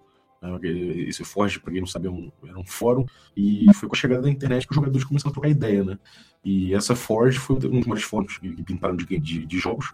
esse 0.62 1.24
Forge, 1.24 1.58
para 1.58 1.72
quem 1.72 1.80
não 1.80 1.86
sabe, 1.86 2.08
é 2.08 2.48
era 2.48 2.58
um 2.58 2.66
fórum, 2.66 3.06
e 3.36 3.66
foi 3.74 3.88
com 3.88 3.94
a 3.94 3.98
chegada 3.98 4.22
da 4.22 4.30
internet 4.30 4.66
que 4.66 4.72
os 4.72 4.76
jogadores 4.76 5.06
começaram 5.06 5.30
a 5.30 5.32
trocar 5.32 5.48
ideia, 5.48 5.84
né? 5.84 5.98
E 6.44 6.74
essa 6.74 6.94
Forge 6.94 7.38
foi 7.38 7.56
um 7.56 7.58
dos 7.58 7.86
maiores 7.86 8.04
fóruns 8.04 8.38
que 8.38 8.62
pintaram 8.62 8.96
de, 8.96 9.04
de, 9.18 9.46
de, 9.46 9.58
jogos, 9.58 9.92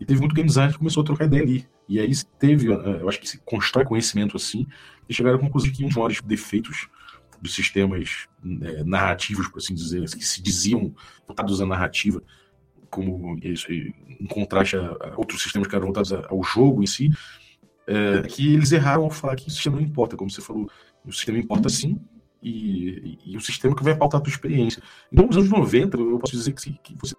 e 0.00 0.04
teve 0.04 0.20
muito 0.20 0.34
game 0.34 0.48
design 0.48 0.72
que 0.72 0.78
começou 0.78 1.02
a 1.02 1.06
trocar 1.06 1.26
ideia 1.26 1.42
ali. 1.42 1.66
E 1.88 2.00
aí 2.00 2.12
teve, 2.38 2.66
eu 2.66 3.08
acho 3.08 3.20
que 3.20 3.28
se 3.28 3.38
constrói 3.38 3.84
conhecimento 3.84 4.36
assim, 4.36 4.66
e 5.08 5.14
chegaram 5.14 5.38
à 5.38 5.40
conclusão 5.40 5.70
que 5.70 5.84
um 5.84 5.88
dos 5.88 5.96
maiores 5.96 6.20
defeitos 6.20 6.88
dos 7.40 7.54
sistemas 7.54 8.28
é, 8.62 8.84
narrativos, 8.84 9.48
por 9.48 9.58
assim 9.58 9.74
dizer, 9.74 10.02
que 10.04 10.24
se 10.24 10.40
diziam 10.40 10.94
voltados 11.26 11.60
à 11.60 11.66
narrativa, 11.66 12.22
como 12.88 13.38
isso, 13.42 13.72
em 13.72 14.26
contraste 14.28 14.76
a, 14.76 14.80
a 14.80 15.14
outros 15.16 15.42
sistemas 15.42 15.66
que 15.66 15.74
eram 15.74 15.86
voltados 15.86 16.12
ao 16.12 16.42
jogo 16.42 16.82
em 16.82 16.86
si, 16.86 17.10
é, 17.86 18.22
que 18.22 18.54
eles 18.54 18.72
erraram 18.72 19.04
ao 19.04 19.10
falar 19.10 19.36
que 19.36 19.48
o 19.48 19.50
sistema 19.50 19.76
não 19.76 19.82
importa, 19.82 20.16
como 20.16 20.30
você 20.30 20.40
falou, 20.40 20.68
o 21.04 21.12
sistema 21.12 21.38
importa 21.38 21.68
sim, 21.68 22.00
e, 22.42 23.18
e, 23.24 23.32
e 23.32 23.36
o 23.36 23.40
sistema 23.40 23.74
que 23.74 23.84
vai 23.84 23.96
pautar 23.96 24.20
a 24.20 24.22
tua 24.22 24.30
experiência. 24.30 24.82
Então, 25.12 25.26
nos 25.26 25.36
anos 25.36 25.50
90, 25.50 25.96
eu 25.96 26.18
posso 26.18 26.36
dizer 26.36 26.52
que, 26.52 26.72
que 26.82 26.96
você 27.00 27.14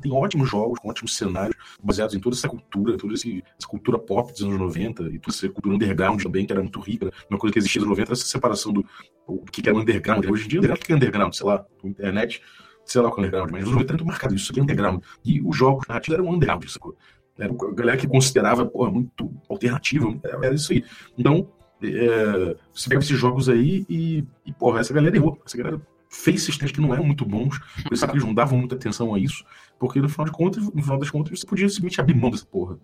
tem 0.00 0.12
ótimos 0.12 0.48
jogos, 0.48 0.78
com 0.78 0.88
ótimos 0.88 1.16
cenários, 1.16 1.56
baseados 1.82 2.14
em 2.14 2.20
toda 2.20 2.36
essa 2.36 2.48
cultura, 2.48 2.96
toda 2.96 3.14
essa 3.14 3.68
cultura 3.68 3.98
pop 3.98 4.32
dos 4.32 4.42
anos 4.42 4.58
90, 4.58 5.02
e 5.04 5.18
toda 5.18 5.36
essa 5.36 5.48
cultura 5.48 5.74
underground 5.74 6.22
também, 6.22 6.46
que 6.46 6.52
era 6.52 6.62
muito 6.62 6.80
rica. 6.80 7.12
Uma 7.28 7.38
coisa 7.38 7.52
que 7.52 7.58
existia 7.58 7.80
nos 7.80 7.90
90 7.90 8.12
essa 8.12 8.24
separação 8.24 8.72
do, 8.72 8.84
do 9.26 9.44
que 9.50 9.68
era 9.68 9.76
underground. 9.76 10.24
Hoje 10.26 10.44
em 10.44 10.48
dia, 10.48 10.60
o 10.60 10.76
que 10.76 10.92
é 10.92 10.96
underground? 10.96 11.34
Sei 11.34 11.46
lá, 11.46 11.64
internet, 11.82 12.40
sei 12.84 13.00
lá 13.00 13.08
o 13.08 13.12
que 13.12 13.20
é 13.20 13.22
underground, 13.22 13.50
mas 13.50 13.64
nos 13.64 13.72
90 13.72 13.92
era 13.92 13.96
muito 13.96 14.06
marcado 14.06 14.34
isso, 14.34 14.52
aqui 14.52 14.60
é 14.60 14.62
underground. 14.62 15.02
E 15.24 15.40
os 15.40 15.56
jogos 15.56 15.86
narrativos 15.88 16.18
eram 16.18 16.30
underground, 16.30 16.64
sacou? 16.68 16.96
Era 17.38 17.52
a 17.52 17.74
galera 17.74 17.96
que 17.96 18.06
considerava 18.06 18.66
porra, 18.66 18.90
muito 18.90 19.32
alternativa, 19.48 20.18
era 20.24 20.54
isso 20.54 20.72
aí. 20.72 20.84
Então, 21.16 21.48
é, 21.82 22.56
você 22.74 22.88
pega 22.88 23.00
esses 23.00 23.16
jogos 23.16 23.48
aí 23.48 23.86
e, 23.88 24.24
e, 24.44 24.52
porra, 24.52 24.80
essa 24.80 24.92
galera 24.92 25.16
errou. 25.16 25.40
Essa 25.46 25.56
galera 25.56 25.80
fez 26.10 26.42
sistemas 26.42 26.72
que 26.72 26.80
não 26.80 26.92
eram 26.92 27.04
muito 27.04 27.24
bons, 27.24 27.58
por 27.82 27.92
isso 27.92 28.06
que 28.06 28.12
eles 28.12 28.24
não 28.24 28.34
davam 28.34 28.58
muita 28.58 28.74
atenção 28.74 29.14
a 29.14 29.18
isso, 29.18 29.44
porque 29.78 30.00
no 30.00 30.08
final 30.08 30.24
de 30.24 30.32
contas, 30.32 30.64
no 30.64 30.82
final 30.82 30.98
das 30.98 31.10
contas, 31.10 31.38
você 31.38 31.46
podia 31.46 31.68
simplesmente 31.68 32.00
abrir 32.00 32.14
mão 32.14 32.30
dessa 32.30 32.46
porra. 32.46 32.78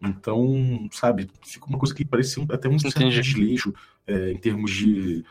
Então, 0.00 0.88
sabe, 0.90 1.28
fica 1.44 1.66
uma 1.66 1.78
coisa 1.78 1.94
que 1.94 2.04
parecia 2.04 2.42
até 2.50 2.68
um 2.68 2.78
certo 2.78 2.98
desleixo 3.08 3.72
é, 4.06 4.32
em 4.32 4.38
termos 4.38 4.70
de 4.72 5.24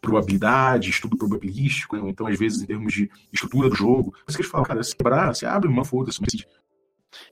probabilidade, 0.00 0.90
estudo 0.90 1.16
probabilístico, 1.16 1.96
né? 1.96 2.08
então 2.08 2.26
às 2.26 2.38
vezes 2.38 2.62
em 2.62 2.66
termos 2.66 2.92
de 2.92 3.10
estrutura 3.32 3.68
do 3.68 3.74
jogo. 3.74 4.14
Mas 4.26 4.36
que 4.36 4.42
eles 4.42 4.50
falam, 4.50 4.66
cara, 4.66 4.82
se 4.82 4.94
quebrar, 4.94 5.34
você 5.34 5.46
abre 5.46 5.68
uma 5.68 5.84
foda-se, 5.84 6.20
mas 6.20 6.46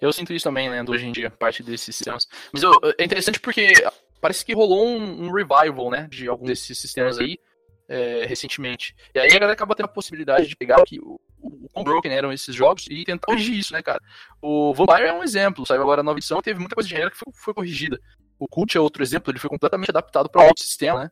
eu 0.00 0.12
sinto 0.12 0.32
isso 0.32 0.44
também, 0.44 0.68
lendo 0.68 0.92
hoje 0.92 1.06
em 1.06 1.12
dia, 1.12 1.30
parte 1.30 1.62
desses 1.62 1.96
sistemas. 1.96 2.28
Mas 2.52 2.62
eu, 2.62 2.72
é 2.98 3.04
interessante 3.04 3.40
porque 3.40 3.72
parece 4.20 4.44
que 4.44 4.54
rolou 4.54 4.86
um, 4.86 5.26
um, 5.26 5.30
revival, 5.30 5.90
né, 5.90 6.08
de 6.10 6.28
alguns 6.28 6.48
desses 6.48 6.78
sistemas 6.78 7.18
aí, 7.18 7.38
é, 7.88 8.24
recentemente. 8.26 8.94
E 9.14 9.18
aí 9.18 9.28
a 9.28 9.34
galera 9.34 9.52
acaba 9.52 9.74
tendo 9.74 9.86
a 9.86 9.88
possibilidade 9.88 10.48
de 10.48 10.56
pegar 10.56 10.80
o, 10.80 11.20
o 11.42 11.68
quão 11.72 11.84
broken 11.84 12.12
eram 12.12 12.32
esses 12.32 12.54
jogos 12.54 12.86
e 12.88 13.04
tentar 13.04 13.26
corrigir 13.26 13.58
isso, 13.58 13.72
né, 13.72 13.82
cara? 13.82 14.00
O 14.40 14.72
Vampire 14.72 15.08
é 15.08 15.12
um 15.12 15.22
exemplo, 15.22 15.66
saiu 15.66 15.82
agora 15.82 16.00
a 16.00 16.04
nova 16.04 16.18
edição, 16.18 16.40
teve 16.40 16.58
muita 16.58 16.74
coisa 16.74 16.88
de 16.88 16.94
gênero 16.94 17.10
que 17.10 17.18
foi, 17.18 17.32
foi 17.34 17.54
corrigida. 17.54 18.00
O 18.38 18.48
Cult 18.48 18.76
é 18.76 18.80
outro 18.80 19.02
exemplo, 19.02 19.30
ele 19.30 19.38
foi 19.38 19.50
completamente 19.50 19.90
adaptado 19.90 20.28
para 20.28 20.44
outro 20.44 20.64
sistema, 20.64 21.04
né? 21.04 21.10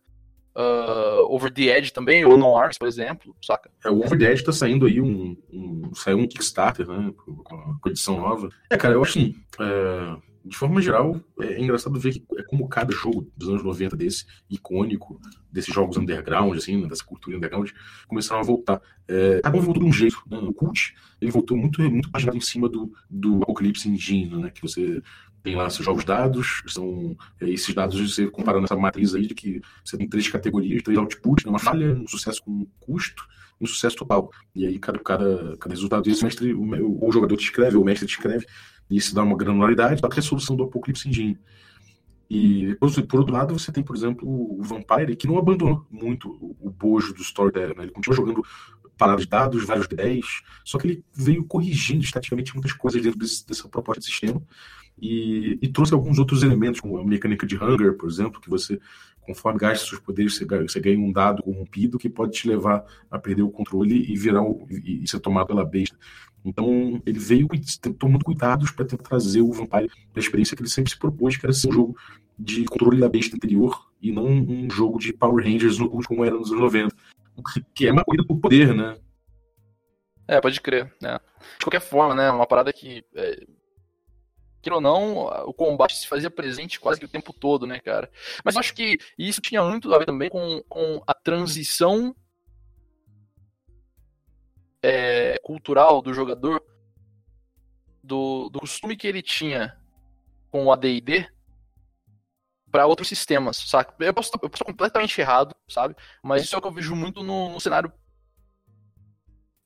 Uh, 0.57 1.35
Over 1.35 1.53
the 1.53 1.77
Edge 1.77 1.93
também, 1.93 2.25
ou 2.25 2.37
No 2.37 2.57
Arms, 2.57 2.79
por 2.79 2.89
exemplo, 2.89 3.35
saca? 3.43 3.71
É, 3.85 3.91
o 3.91 3.99
Over 3.99 4.19
the 4.19 4.31
Edge 4.31 4.45
tá 4.45 4.53
saindo 4.53 4.87
aí 4.87 5.01
um, 5.01 5.37
um 5.53 5.95
saiu 5.95 6.19
um 6.19 6.27
Kickstarter, 6.27 6.87
né, 6.87 7.13
com 7.17 7.79
a 7.85 7.89
edição 7.89 8.21
nova. 8.21 8.49
É, 8.71 8.77
cara, 8.77 8.95
eu 8.95 9.03
acho 9.03 9.19
assim, 9.19 9.35
é, 9.61 10.17
de 10.45 10.57
forma 10.57 10.81
geral, 10.81 11.21
é 11.41 11.61
engraçado 11.61 11.99
ver 11.99 12.13
que 12.13 12.25
é 12.37 12.43
como 12.43 12.69
cada 12.69 12.93
jogo 12.93 13.31
dos 13.37 13.49
anos 13.49 13.63
90 13.63 13.97
desse, 13.97 14.27
icônico, 14.51 15.21
desses 15.51 15.73
jogos 15.73 15.97
underground, 15.97 16.57
assim, 16.57 16.81
né, 16.81 16.89
dessa 16.89 17.05
cultura 17.05 17.37
underground, 17.37 17.71
começaram 18.09 18.41
a 18.41 18.45
voltar. 18.45 18.81
É, 19.07 19.41
cada 19.41 19.57
um 19.57 19.61
voltou 19.61 19.83
de 19.83 19.89
um 19.89 19.93
jeito, 19.93 20.21
né? 20.29 20.39
O 20.39 20.53
Cult, 20.53 20.95
ele 21.21 21.31
voltou 21.31 21.57
muito, 21.57 21.81
muito 21.83 22.11
baseado 22.11 22.37
em 22.37 22.41
cima 22.41 22.69
do, 22.69 22.93
do 23.09 23.43
Apocalypse 23.43 23.89
Engine, 23.89 24.37
né? 24.37 24.51
Que 24.51 24.63
você 24.63 25.03
tem 25.43 25.57
lá 25.57 25.69
seus 25.69 25.85
jogos 25.85 26.05
dados, 26.05 26.63
são 26.69 27.17
é, 27.41 27.51
esses 27.51 27.75
dados 27.75 28.15
você 28.15 28.27
comparando 28.29 28.65
essa 28.65 28.77
matriz 28.77 29.15
aí 29.15 29.27
de 29.27 29.35
que 29.35 29.61
você 29.85 29.97
tem 29.97 30.09
três 30.09 30.29
categorias, 30.29 30.83
três 30.83 30.99
outputs, 30.99 31.45
né, 31.45 31.51
uma 31.51 31.59
falha, 31.59 31.95
um 31.95 32.07
sucesso 32.07 32.43
com 32.43 32.67
custo, 32.81 33.27
um 33.61 33.67
sucesso 33.67 33.97
total. 33.97 34.31
E 34.55 34.67
aí 34.67 34.79
cada, 34.79 34.99
cada, 35.01 35.57
cada 35.57 35.75
resultado 35.75 36.03
desse, 36.03 36.25
mestre, 36.25 36.55
o, 36.55 37.07
o 37.07 37.13
jogador 37.13 37.37
te 37.37 37.45
escreve, 37.45 37.77
o 37.77 37.85
mestre 37.85 38.07
te 38.07 38.13
escreve, 38.13 38.47
e 38.89 38.97
isso 38.97 39.15
dá 39.15 39.23
uma 39.23 39.37
granularidade 39.37 40.01
da 40.01 40.09
resolução 40.09 40.55
do 40.55 40.65
Apocalypse 40.65 41.09
Engine. 41.09 41.39
E, 42.31 42.75
por, 42.77 42.91
por, 43.07 43.21
outro 43.21 43.35
lado, 43.35 43.59
você 43.59 43.71
tem, 43.71 43.83
por 43.85 43.95
exemplo, 43.95 44.27
o 44.27 44.63
Vampire, 44.63 45.17
que 45.17 45.27
não 45.27 45.39
abandonou 45.39 45.87
muito 45.91 46.31
o, 46.61 46.71
bojo 46.71 47.13
do 47.13 47.21
Storyteller. 47.21 47.77
Né? 47.77 47.85
Ele 47.85 47.93
continua 47.93 48.17
jogando 48.17 48.43
paradas 48.97 49.25
de 49.25 49.29
dados, 49.29 49.65
vários 49.67 49.87
D10, 49.87 50.23
só 50.65 50.79
que 50.79 50.87
ele 50.87 51.05
veio 51.13 51.45
corrigindo 51.45 52.03
estaticamente 52.03 52.55
muitas 52.55 52.73
coisas 52.73 53.03
dentro 53.03 53.19
desse, 53.19 53.47
dessa 53.47 53.69
proposta 53.69 54.01
de 54.01 54.07
sistema 54.07 54.41
e, 55.01 55.59
e, 55.61 55.69
trouxe 55.69 55.95
alguns 55.95 56.19
outros 56.19 56.43
elementos, 56.43 56.81
como 56.81 56.99
a 56.99 57.05
mecânica 57.05 57.47
de 57.47 57.57
Hunger, 57.57 57.97
por 57.97 58.09
exemplo, 58.09 58.41
que 58.41 58.49
você, 58.49 58.79
conforme 59.21 59.59
gasta 59.59 59.87
seus 59.87 60.01
poderes, 60.01 60.37
você 60.37 60.45
ganha, 60.45 60.69
você 60.69 60.81
ganha 60.81 60.99
um 60.99 61.13
dado 61.13 61.43
corrompido 61.43 61.99
que 61.99 62.09
pode 62.09 62.33
te 62.33 62.49
levar 62.49 62.85
a 63.11 63.19
perder 63.19 63.43
o 63.43 63.51
controle 63.51 64.13
e 64.13 64.17
virar 64.17 64.43
o, 64.43 64.67
e, 64.71 65.03
e 65.03 65.09
ser 65.09 65.19
tomado 65.21 65.47
pela 65.47 65.65
besta. 65.65 65.97
Então, 66.45 67.01
ele 67.07 67.19
veio 67.19 67.49
tomando 67.99 68.25
cuidados 68.25 68.71
para 68.71 68.85
tentar 68.85 69.05
trazer 69.05 69.41
o 69.41 69.53
Vampire 69.53 69.89
para 69.89 70.17
a 70.17 70.21
experiência 70.21 70.57
que 70.57 70.63
ele 70.63 70.71
sempre 70.71 70.91
se 70.91 70.99
propôs, 70.99 71.37
que 71.37 71.47
era 71.47 71.53
ser 71.53 71.69
um 71.69 71.73
jogo 71.73 71.97
de 72.39 72.65
controle 72.65 73.01
da 73.01 73.09
besta 73.09 73.37
interior 73.37 73.89
e 74.01 74.11
não 74.11 74.27
um 74.27 74.69
jogo 74.69 74.99
de 74.99 75.13
Power 75.13 75.45
Rangers 75.45 75.79
como 76.07 76.25
era 76.25 76.37
nos 76.37 76.51
anos 76.51 76.63
90. 76.63 76.97
Que 77.75 77.87
é 77.87 77.93
uma 77.93 78.05
coisa 78.05 78.25
por 78.25 78.39
poder, 78.39 78.75
né? 78.75 78.97
É, 80.27 80.41
pode 80.41 80.61
crer. 80.61 80.93
Né? 81.01 81.19
De 81.59 81.65
qualquer 81.65 81.81
forma, 81.81 82.15
né? 82.15 82.31
Uma 82.31 82.47
parada 82.47 82.73
que. 82.73 83.05
É, 83.15 83.47
que 84.63 84.71
ou 84.71 84.81
não, 84.81 85.27
o 85.45 85.53
combate 85.53 85.97
se 85.97 86.07
fazia 86.07 86.31
presente 86.31 86.79
quase 86.79 87.01
que 87.01 87.07
o 87.07 87.09
tempo 87.09 87.33
todo, 87.33 87.67
né, 87.67 87.81
cara? 87.81 88.09
Mas 88.45 88.55
eu 88.55 88.61
acho 88.61 88.75
que 88.75 88.99
isso 89.19 89.41
tinha 89.41 89.63
muito 89.63 89.93
a 89.93 89.99
ver 89.99 90.07
também 90.07 90.31
com, 90.31 90.63
com 90.69 91.03
a 91.07 91.13
transição 91.13 92.15
é, 94.81 95.39
cultural 95.43 96.01
do 96.01 96.15
jogador, 96.15 96.63
do, 98.03 98.49
do 98.49 98.61
costume 98.61 98.97
que 98.97 99.07
ele 99.07 99.21
tinha 99.21 99.77
com 100.51 100.67
o 100.67 100.73
AD&D 100.73 101.29
para 102.71 102.87
outros 102.87 103.09
sistemas, 103.09 103.57
sabe? 103.57 103.89
Eu 103.99 104.15
posso, 104.15 104.31
eu 104.35 104.39
posso 104.39 104.55
estar 104.55 104.65
completamente 104.65 105.21
errado, 105.21 105.55
sabe? 105.69 105.95
Mas 106.23 106.45
isso 106.45 106.55
é 106.55 106.59
o 106.59 106.63
que 106.63 106.69
eu 106.69 106.73
vejo 106.73 106.95
muito 106.95 107.23
no, 107.23 107.51
no 107.51 107.61
cenário 107.61 107.93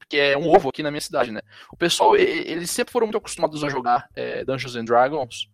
que 0.08 0.16
é 0.16 0.38
um 0.38 0.48
ovo 0.48 0.68
aqui 0.68 0.82
na 0.82 0.90
minha 0.90 1.00
cidade, 1.00 1.32
né? 1.32 1.40
O 1.72 1.76
pessoal, 1.76 2.16
eles 2.16 2.70
sempre 2.70 2.92
foram 2.92 3.06
muito 3.06 3.18
acostumados 3.18 3.62
a 3.64 3.68
jogar 3.68 4.08
é, 4.14 4.44
Dungeons 4.44 4.76
and 4.76 4.84
Dragons. 4.84 5.48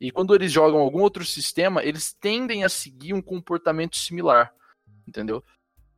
E 0.00 0.10
quando 0.10 0.34
eles 0.34 0.50
jogam 0.50 0.80
algum 0.80 1.00
outro 1.00 1.24
sistema, 1.24 1.82
eles 1.84 2.12
tendem 2.12 2.64
a 2.64 2.68
seguir 2.68 3.14
um 3.14 3.22
comportamento 3.22 3.96
similar, 3.96 4.52
entendeu? 5.06 5.44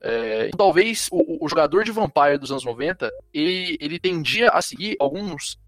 É, 0.01 0.49
então, 0.49 0.59
talvez 0.59 1.09
o, 1.11 1.45
o, 1.45 1.49
jogador 1.49 1.85
de 1.85 1.91
Vampire 1.91 2.37
dos 2.37 2.51
anos 2.51 2.65
90, 2.65 3.11
ele, 3.33 3.79
ele 3.81 3.99
tendia 3.99 4.51
a 4.51 4.61
seguir 4.61 4.97
alguns 5.01 5.59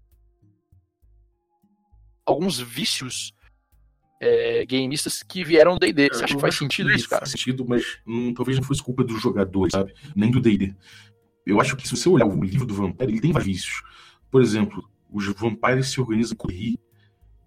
alguns 2.23 2.59
vícios 2.59 3.33
é, 4.19 4.65
gameistas 4.65 5.23
que 5.23 5.43
vieram 5.43 5.73
do 5.73 5.79
D&D. 5.79 6.09
Você 6.09 6.23
acha 6.23 6.35
que 6.35 6.41
faz 6.41 6.55
sentido 6.55 6.91
isso, 6.91 7.09
cara? 7.09 7.21
Faz 7.21 7.31
sentido, 7.31 7.65
mas 7.67 7.99
hum, 8.05 8.33
talvez 8.33 8.57
não 8.57 8.63
fosse 8.63 8.81
culpa 8.81 9.03
dos 9.03 9.21
jogadores, 9.21 9.71
sabe? 9.71 9.93
Nem 10.15 10.31
do 10.31 10.41
D&D. 10.41 10.73
Eu 11.45 11.61
acho 11.61 11.75
que 11.77 11.87
se 11.87 11.95
você 11.95 12.09
olhar 12.09 12.25
o 12.25 12.43
livro 12.43 12.65
do 12.65 12.73
Vampire, 12.73 13.11
ele 13.11 13.21
tem 13.21 13.31
vários 13.31 13.47
vícios. 13.47 13.81
Por 14.29 14.41
exemplo, 14.41 14.83
os 15.11 15.25
Vampires 15.27 15.87
se 15.87 16.01
organizam 16.01 16.33
em 16.33 16.37
correr, 16.37 16.75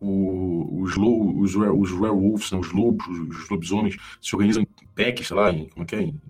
os, 0.01 0.97
os, 0.97 1.55
os 1.55 1.93
werewolves, 1.95 2.51
né, 2.51 2.59
os 2.59 2.73
lobos, 2.73 3.07
os 3.07 3.51
lobisomens, 3.51 3.97
se 4.21 4.35
organizam 4.35 4.63
em 4.63 4.87
packs, 4.95 5.27
sei 5.27 5.37
lá, 5.37 5.53
em, 5.53 5.69
como 5.69 5.83
é 5.83 5.87
que 5.87 5.97
é? 5.97 6.03
Em, 6.03 6.21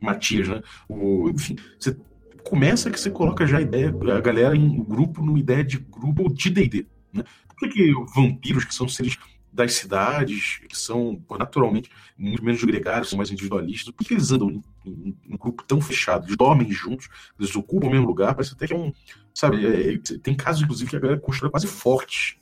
Matias, 0.00 0.48
né? 0.48 0.62
O, 0.88 1.28
enfim, 1.28 1.56
você 1.78 1.94
começa 2.42 2.90
que 2.90 2.98
você 2.98 3.10
coloca 3.10 3.46
já 3.46 3.58
a 3.58 3.60
ideia, 3.62 3.90
a 3.90 4.20
galera 4.20 4.56
em 4.56 4.82
grupo, 4.82 5.22
numa 5.22 5.38
ideia 5.38 5.62
de 5.62 5.78
grupo 5.78 6.32
de 6.32 6.48
D&D, 6.48 6.86
né? 7.12 7.22
Por 7.48 7.68
que, 7.68 7.68
que 7.68 7.92
vampiros, 8.14 8.64
que 8.64 8.74
são 8.74 8.88
seres 8.88 9.18
das 9.52 9.74
cidades, 9.74 10.60
que 10.68 10.78
são 10.78 11.20
naturalmente 11.38 11.90
muito 12.16 12.44
menos 12.44 12.62
gregários, 12.62 13.08
são 13.08 13.16
mais 13.16 13.30
individualistas, 13.30 13.92
por 13.92 14.06
que 14.06 14.14
eles 14.14 14.30
andam 14.30 14.50
em, 14.50 14.62
em, 14.84 15.16
em 15.28 15.34
um 15.34 15.36
grupo 15.36 15.64
tão 15.64 15.80
fechado? 15.80 16.26
Eles 16.26 16.36
dormem 16.36 16.70
juntos, 16.70 17.08
eles 17.38 17.54
ocupam 17.56 17.88
o 17.88 17.90
mesmo 17.90 18.06
lugar, 18.06 18.34
parece 18.34 18.54
até 18.54 18.66
que 18.66 18.72
é 18.72 18.76
um. 18.76 18.92
Sabe, 19.34 19.64
é, 19.66 19.98
tem 20.22 20.34
casos, 20.34 20.62
inclusive, 20.62 20.90
que 20.90 20.96
a 20.96 21.00
galera 21.00 21.20
constrói 21.20 21.50
quase 21.50 21.66
forte 21.66 22.40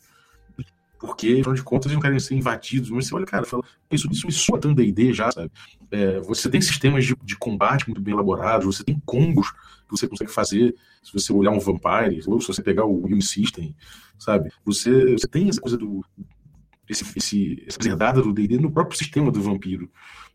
porque, 0.98 1.38
afinal 1.40 1.54
de 1.54 1.62
contas, 1.62 1.86
eles 1.86 1.94
não 1.94 2.02
querem 2.02 2.18
ser 2.18 2.34
invadidos. 2.34 2.90
Mas 2.90 3.06
você 3.06 3.14
olha, 3.14 3.24
cara, 3.24 3.46
fala, 3.46 3.62
isso, 3.90 4.08
isso 4.10 4.26
me 4.26 4.32
soa 4.32 4.58
tanto 4.58 4.74
D&D 4.74 5.12
já, 5.12 5.30
sabe? 5.30 5.50
É, 5.90 6.20
você 6.20 6.50
tem 6.50 6.60
sistemas 6.60 7.04
de, 7.04 7.14
de, 7.22 7.36
combate 7.36 7.86
muito 7.86 8.00
bem 8.00 8.12
elaborados, 8.14 8.76
você 8.76 8.84
tem 8.84 9.00
combos 9.06 9.50
que 9.52 9.90
você 9.90 10.08
consegue 10.08 10.30
fazer 10.30 10.74
se 11.02 11.12
você 11.12 11.32
olhar 11.32 11.52
um 11.52 11.60
Vampire, 11.60 12.20
ou 12.26 12.40
se 12.40 12.48
você 12.48 12.62
pegar 12.62 12.84
o 12.84 13.06
Wim 13.06 13.20
System, 13.20 13.74
sabe? 14.18 14.50
Você, 14.64 15.12
você 15.12 15.26
tem 15.26 15.48
essa 15.48 15.60
coisa 15.60 15.78
do... 15.78 16.04
Esse, 16.88 17.04
esse, 17.16 17.64
essa 17.66 17.88
herdada 17.88 18.22
do 18.22 18.32
D&D 18.32 18.58
no 18.58 18.70
próprio 18.70 18.98
sistema 18.98 19.30
do 19.30 19.42
vampiro. 19.42 19.90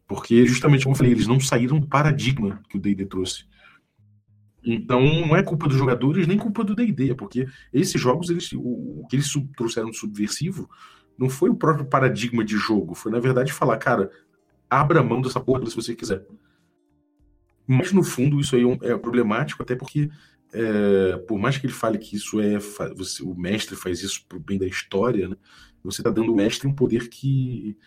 Porque, 0.08 0.46
justamente 0.46 0.84
como 0.84 0.94
eu 0.94 0.98
falei, 0.98 1.12
eles 1.12 1.28
não 1.28 1.39
saíram 1.39 1.80
do 1.80 1.88
paradigma 1.88 2.62
que 2.70 2.78
o 2.78 2.80
D&D 2.80 3.06
trouxe. 3.06 3.46
Então 4.66 5.02
não 5.02 5.36
é 5.36 5.44
culpa 5.44 5.68
dos 5.68 5.78
jogadores 5.78 6.26
nem 6.26 6.38
culpa 6.38 6.63
do 6.63 6.74
D&D, 6.74 7.16
porque 7.16 7.46
esses 7.74 8.00
jogos 8.00 8.30
eles, 8.30 8.52
o, 8.54 9.02
o 9.02 9.08
que 9.10 9.18
eles 9.18 9.28
sub, 9.28 9.50
trouxeram 9.58 9.89
de 9.89 9.98
subversivo 9.98 10.70
não 11.18 11.30
foi 11.30 11.50
o 11.50 11.56
próprio 11.56 11.86
paradigma 11.86 12.44
de 12.44 12.56
jogo, 12.56 12.96
foi 12.96 13.12
na 13.12 13.20
verdade 13.20 13.52
falar, 13.52 13.78
cara, 13.78 14.10
abra 14.70 15.04
mão 15.04 15.22
dessa 15.22 15.39
porra 15.39 15.66
se 15.66 15.76
você 15.76 15.94
quiser. 15.94 16.26
Mas 17.68 17.92
no 17.92 18.04
fundo 18.04 18.39
isso 18.39 18.56
aí 18.56 18.63
é, 18.82 18.92
é 18.92 18.98
problemático, 18.98 19.62
até 19.62 19.76
porque 19.76 20.10
é, 20.54 21.18
por 21.28 21.38
mais 21.38 21.58
que 21.58 21.66
ele 21.66 21.74
fale 21.74 21.98
que 21.98 22.16
isso 22.16 22.39
é 22.39 22.58
o 23.22 23.36
mestre 23.36 23.76
faz 23.76 24.02
isso 24.02 24.26
pro 24.28 24.39
bem 24.39 24.58
da 24.58 24.68
história, 24.68 25.28
né, 25.28 25.36
você 25.84 26.02
está 26.02 26.10
dando 26.10 26.32
ao 26.32 26.36
mestre 26.36 26.67
um 26.67 26.74
poder 26.74 27.10
que 27.10 27.78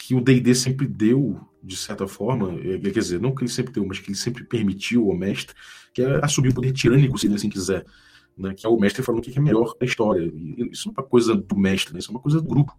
que 0.00 0.14
o 0.14 0.20
D&D 0.20 0.54
sempre 0.54 0.86
deu, 0.86 1.38
de 1.62 1.76
certa 1.76 2.08
forma, 2.08 2.58
é, 2.58 2.78
quer 2.78 2.90
dizer, 2.90 3.20
não 3.20 3.34
que 3.34 3.42
ele 3.42 3.50
sempre 3.50 3.74
deu, 3.74 3.84
mas 3.84 3.98
que 3.98 4.08
ele 4.08 4.16
sempre 4.16 4.42
permitiu 4.42 5.10
ao 5.10 5.16
mestre, 5.16 5.54
que 5.92 6.00
é 6.00 6.24
assumir 6.24 6.48
o 6.48 6.54
poder 6.54 6.72
tirânico, 6.72 7.18
se 7.18 7.26
ele 7.26 7.34
assim 7.34 7.50
quiser, 7.50 7.84
né? 8.36 8.54
que 8.54 8.64
é 8.64 8.68
o 8.68 8.80
mestre 8.80 9.02
falando 9.02 9.20
o 9.20 9.22
que 9.22 9.38
é 9.38 9.42
melhor 9.42 9.76
da 9.78 9.84
história. 9.84 10.22
E 10.34 10.70
isso 10.72 10.88
não 10.88 10.94
é 10.96 11.00
uma 11.00 11.06
coisa 11.06 11.36
do 11.36 11.56
mestre, 11.56 11.92
né? 11.92 11.98
isso 11.98 12.10
é 12.10 12.14
uma 12.14 12.20
coisa 12.20 12.40
do 12.40 12.48
grupo. 12.48 12.74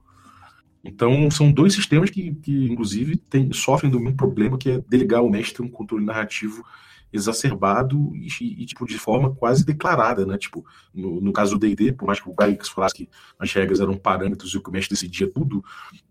Então, 0.83 1.29
são 1.29 1.51
dois 1.51 1.73
sistemas 1.73 2.09
que, 2.09 2.33
que 2.33 2.65
inclusive, 2.65 3.17
tem, 3.17 3.53
sofrem 3.53 3.91
do 3.91 3.99
mesmo 3.99 4.17
problema, 4.17 4.57
que 4.57 4.71
é 4.71 4.83
delegar 4.89 5.19
ao 5.19 5.29
mestre 5.29 5.61
um 5.61 5.69
controle 5.69 6.03
narrativo 6.03 6.65
exacerbado 7.11 8.11
e, 8.15 8.27
e, 8.41 8.65
tipo, 8.65 8.85
de 8.85 8.97
forma 8.97 9.33
quase 9.35 9.65
declarada, 9.65 10.25
né? 10.25 10.37
Tipo, 10.37 10.65
no, 10.93 11.19
no 11.19 11.33
caso 11.33 11.57
do 11.57 11.59
D&D, 11.59 11.93
por 11.93 12.05
mais 12.05 12.19
que 12.19 12.29
o 12.29 12.33
Gaix 12.33 12.69
falasse 12.69 12.95
que 12.95 13.09
as 13.39 13.51
regras 13.53 13.79
eram 13.79 13.97
parâmetros 13.97 14.53
e 14.53 14.57
o 14.57 14.63
que 14.63 14.71
mestre 14.71 14.95
decidia 14.95 15.29
tudo, 15.31 15.63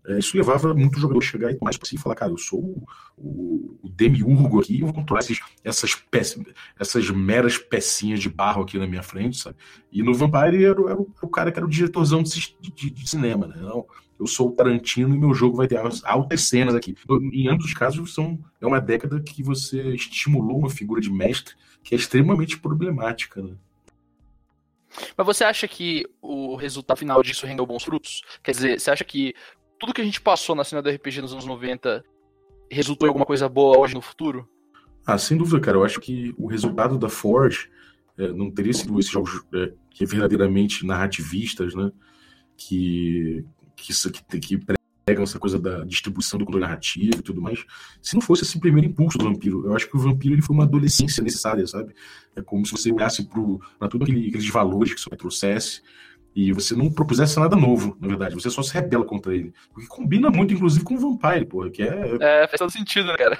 é, 0.05 0.19
isso 0.19 0.37
levava 0.37 0.73
muito 0.73 0.99
jogador 0.99 1.19
a 1.19 1.25
chegar 1.25 1.51
e 1.51 1.57
mais 1.61 1.77
para 1.77 1.87
si 1.87 1.95
e 1.95 1.99
falar, 1.99 2.15
cara, 2.15 2.31
eu 2.31 2.37
sou 2.37 2.59
o, 2.59 2.85
o, 3.17 3.79
o 3.83 3.89
demiurgo 3.89 4.61
aqui, 4.61 4.79
eu 4.79 4.87
vou 4.87 4.95
controlar 4.95 5.21
esses, 5.21 5.39
essas, 5.63 5.95
peças, 5.95 6.43
essas 6.79 7.09
meras 7.09 7.57
pecinhas 7.57 8.19
de 8.19 8.29
barro 8.29 8.63
aqui 8.63 8.77
na 8.77 8.87
minha 8.87 9.03
frente, 9.03 9.37
sabe? 9.37 9.57
E 9.91 10.01
no 10.03 10.13
Vampire 10.13 10.63
era, 10.63 10.81
era, 10.81 10.99
o, 10.99 11.11
o 11.21 11.27
cara 11.27 11.51
que 11.51 11.57
era 11.57 11.65
o 11.65 11.69
diretorzão 11.69 12.23
de, 12.23 12.55
de, 12.59 12.89
de 12.89 13.09
cinema, 13.09 13.47
né? 13.47 13.55
Não, 13.57 13.85
eu 14.21 14.27
sou 14.27 14.49
o 14.49 14.51
Tarantino 14.51 15.15
e 15.15 15.17
meu 15.17 15.33
jogo 15.33 15.57
vai 15.57 15.67
ter 15.67 15.79
altas 16.03 16.41
cenas 16.43 16.75
aqui. 16.75 16.95
Em 17.33 17.47
ambos 17.47 17.65
os 17.65 17.73
casos, 17.73 18.13
são, 18.13 18.39
é 18.61 18.67
uma 18.67 18.79
década 18.79 19.19
que 19.19 19.41
você 19.41 19.81
estimulou 19.95 20.59
uma 20.59 20.69
figura 20.69 21.01
de 21.01 21.11
mestre 21.11 21.55
que 21.83 21.95
é 21.95 21.97
extremamente 21.97 22.59
problemática. 22.59 23.41
Né? 23.41 23.55
Mas 25.17 25.25
você 25.25 25.43
acha 25.43 25.67
que 25.67 26.07
o 26.21 26.55
resultado 26.55 26.99
final 26.99 27.23
disso 27.23 27.47
rendeu 27.47 27.65
bons 27.65 27.83
frutos? 27.83 28.21
Quer 28.43 28.51
dizer, 28.51 28.79
você 28.79 28.91
acha 28.91 29.03
que 29.03 29.33
tudo 29.79 29.91
que 29.91 30.01
a 30.01 30.05
gente 30.05 30.21
passou 30.21 30.55
na 30.55 30.63
cena 30.63 30.83
do 30.83 30.89
RPG 30.91 31.21
nos 31.21 31.33
anos 31.33 31.45
90 31.45 32.05
resultou 32.69 33.07
em 33.07 33.09
alguma 33.09 33.25
coisa 33.25 33.49
boa 33.49 33.79
hoje 33.79 33.95
no 33.95 34.01
futuro? 34.01 34.47
Ah, 35.03 35.17
sem 35.17 35.35
dúvida, 35.35 35.59
cara. 35.59 35.77
Eu 35.77 35.83
acho 35.83 35.99
que 35.99 36.31
o 36.37 36.45
resultado 36.45 36.95
da 36.99 37.09
Forge 37.09 37.71
é, 38.19 38.27
não 38.27 38.51
teria 38.51 38.71
sido 38.71 38.99
esses 38.99 39.11
jogos 39.11 39.43
é, 39.51 39.73
que 39.89 40.05
verdadeiramente 40.05 40.85
narrativistas, 40.85 41.73
né? 41.73 41.91
Que, 42.55 43.43
que, 43.81 44.39
que, 44.39 44.39
que 44.39 44.65
pegam 45.05 45.23
essa 45.23 45.39
coisa 45.39 45.59
da 45.59 45.83
distribuição 45.83 46.39
do 46.39 46.45
controle 46.45 46.65
narrativo 46.65 47.17
e 47.17 47.21
tudo 47.21 47.41
mais. 47.41 47.63
Se 48.01 48.13
não 48.13 48.21
fosse 48.21 48.43
esse 48.43 48.59
primeiro 48.59 48.87
impulso 48.87 49.17
do 49.17 49.25
vampiro, 49.25 49.65
eu 49.65 49.75
acho 49.75 49.89
que 49.89 49.95
o 49.95 49.99
vampiro 49.99 50.35
ele 50.35 50.41
foi 50.41 50.55
uma 50.55 50.63
adolescência 50.63 51.23
necessária, 51.23 51.65
sabe? 51.67 51.93
É 52.35 52.41
como 52.41 52.65
se 52.65 52.71
você 52.71 52.91
olhasse 52.91 53.27
para 53.79 53.87
tudo 53.87 54.03
aquele, 54.03 54.27
aqueles 54.27 54.47
valores 54.49 54.93
que 54.93 55.09
pai 55.09 55.17
trouxesse 55.17 55.81
e 56.33 56.53
você 56.53 56.75
não 56.75 56.89
propusesse 56.89 57.37
nada 57.39 57.55
novo, 57.55 57.97
na 57.99 58.07
verdade. 58.07 58.35
Você 58.35 58.49
só 58.49 58.63
se 58.63 58.73
rebela 58.73 59.03
contra 59.03 59.35
ele. 59.35 59.53
O 59.75 59.81
que 59.81 59.87
combina 59.87 60.29
muito, 60.29 60.53
inclusive, 60.53 60.83
com 60.83 60.95
o 60.95 60.97
Vampire, 60.97 61.45
porra, 61.45 61.69
que 61.69 61.83
é. 61.83 62.17
É, 62.21 62.47
faz 62.47 62.59
todo 62.59 62.71
sentido, 62.71 63.07
né, 63.07 63.17
cara? 63.17 63.37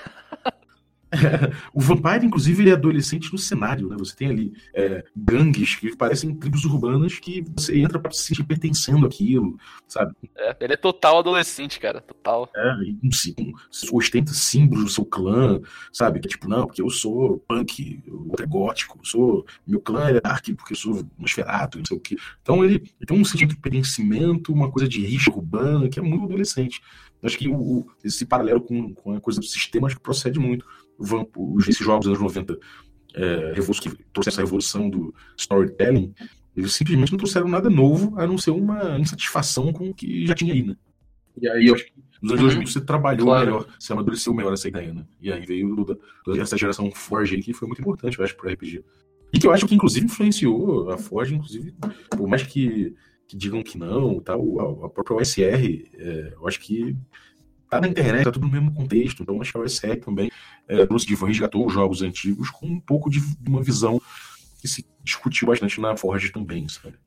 o 1.73 1.81
Vampire, 1.81 2.25
inclusive, 2.25 2.63
ele 2.63 2.69
é 2.69 2.73
adolescente 2.73 3.31
no 3.31 3.37
cenário, 3.37 3.89
né? 3.89 3.95
Você 3.99 4.15
tem 4.15 4.29
ali 4.29 4.53
é, 4.73 5.03
gangues 5.15 5.75
que 5.75 5.95
parecem 5.95 6.33
tribos 6.35 6.63
urbanas 6.65 7.19
que 7.19 7.43
você 7.55 7.79
entra 7.79 7.99
pra 7.99 8.11
se 8.11 8.23
sentir 8.23 8.43
pertencendo 8.43 9.05
àquilo, 9.05 9.57
sabe? 9.87 10.13
É, 10.37 10.55
ele 10.59 10.73
é 10.73 10.77
total 10.77 11.19
adolescente, 11.19 11.79
cara, 11.79 12.01
total. 12.01 12.49
É, 12.55 12.73
um, 13.03 13.53
ostenta 13.93 14.33
símbolos 14.33 14.85
do 14.85 14.89
seu 14.89 15.05
clã, 15.05 15.59
sabe? 15.91 16.19
Que 16.19 16.27
é 16.27 16.29
tipo, 16.29 16.47
não, 16.47 16.65
porque 16.65 16.81
eu 16.81 16.89
sou 16.89 17.39
punk, 17.39 18.01
o 18.07 18.29
outro 18.29 18.43
é 18.43 18.47
gótico, 18.47 18.97
eu 18.99 19.05
sou, 19.05 19.45
meu 19.67 19.81
clã 19.81 20.09
é 20.09 20.21
dark 20.21 20.45
porque 20.55 20.73
eu 20.73 20.77
sou 20.77 21.05
nosferato, 21.17 21.77
não 21.77 21.85
sei 21.85 21.97
o 21.97 21.99
quê. 21.99 22.15
Então 22.41 22.63
ele, 22.63 22.75
ele 22.75 23.05
tem 23.05 23.19
um 23.19 23.25
sentido 23.25 23.49
de 23.49 23.59
pertencimento, 23.59 24.53
uma 24.53 24.71
coisa 24.71 24.87
de 24.87 25.05
rixa 25.05 25.31
urbana 25.31 25.89
que 25.89 25.99
é 25.99 26.01
muito 26.01 26.25
adolescente. 26.25 26.81
Acho 27.23 27.37
que 27.37 27.47
o, 27.47 27.85
esse 28.03 28.25
paralelo 28.25 28.61
com, 28.61 28.93
com 28.93 29.13
a 29.13 29.21
coisa 29.21 29.39
do 29.39 29.45
sistema 29.45 29.87
acho 29.87 29.95
que 29.95 30.01
procede 30.01 30.39
muito. 30.39 30.65
Os, 30.97 31.67
esses 31.67 31.85
jogos 31.85 32.05
dos 32.05 32.17
anos 32.17 32.35
90 32.35 32.57
é, 33.13 33.53
que 33.53 34.03
trouxeram 34.13 34.33
essa 34.33 34.41
revolução 34.41 34.89
do 34.89 35.13
storytelling, 35.37 36.13
eles 36.55 36.73
simplesmente 36.73 37.11
não 37.11 37.17
trouxeram 37.17 37.47
nada 37.47 37.69
novo 37.69 38.17
a 38.19 38.27
não 38.27 38.37
ser 38.37 38.51
uma 38.51 38.99
insatisfação 38.99 39.71
com 39.71 39.89
o 39.89 39.93
que 39.93 40.25
já 40.25 40.35
tinha 40.35 40.53
aí, 40.53 40.63
né? 40.63 40.75
E 41.39 41.47
aí 41.47 41.67
eu 41.67 41.75
acho 41.75 41.85
que 41.85 41.93
nos 42.21 42.31
anos 42.33 42.43
2000 42.43 42.67
você 42.67 42.81
trabalhou 42.81 43.27
claro. 43.27 43.45
melhor, 43.45 43.67
você 43.79 43.93
amadureceu 43.93 44.33
melhor 44.33 44.53
essa 44.53 44.67
ideia, 44.67 44.93
né? 44.93 45.05
E 45.19 45.31
aí 45.31 45.45
veio 45.45 45.85
toda 46.23 46.41
essa 46.41 46.57
geração 46.57 46.91
Forge 46.91 47.35
aí 47.35 47.41
que 47.41 47.53
foi 47.53 47.67
muito 47.67 47.81
importante, 47.81 48.19
eu 48.19 48.25
acho, 48.25 48.35
para 48.35 48.51
RPG. 48.51 48.83
E 49.33 49.39
que 49.39 49.47
eu 49.47 49.51
acho 49.51 49.65
que 49.65 49.73
inclusive 49.73 50.05
influenciou 50.05 50.91
a 50.91 50.97
Forge, 50.97 51.35
inclusive, 51.35 51.73
por 52.09 52.27
mais 52.27 52.43
que 52.43 52.93
que 53.31 53.37
digam 53.37 53.63
que 53.63 53.77
não, 53.77 54.19
tal, 54.19 54.83
a, 54.83 54.89
própria 54.89 55.15
OSR, 55.15 55.89
é, 55.97 56.33
eu 56.33 56.45
acho 56.45 56.59
que 56.59 56.97
tá 57.69 57.79
na 57.79 57.87
internet, 57.87 58.25
tá 58.25 58.31
tudo 58.31 58.45
no 58.45 58.51
mesmo 58.51 58.73
contexto, 58.73 59.23
então 59.23 59.41
acho 59.41 59.53
que 59.53 59.57
a 59.57 59.61
OSR 59.61 59.95
também 60.03 60.29
é, 60.67 60.85
resgatou 61.25 61.65
os 61.65 61.73
jogos 61.73 62.01
antigos 62.01 62.49
com 62.49 62.65
um 62.65 62.79
pouco 62.81 63.09
de 63.09 63.21
uma 63.47 63.63
visão 63.63 64.01
que 64.59 64.67
se 64.67 64.85
discutiu 65.01 65.47
bastante 65.47 65.79
na 65.79 65.95
Forge 65.95 66.29
também, 66.29 66.67
sabe? 66.67 66.97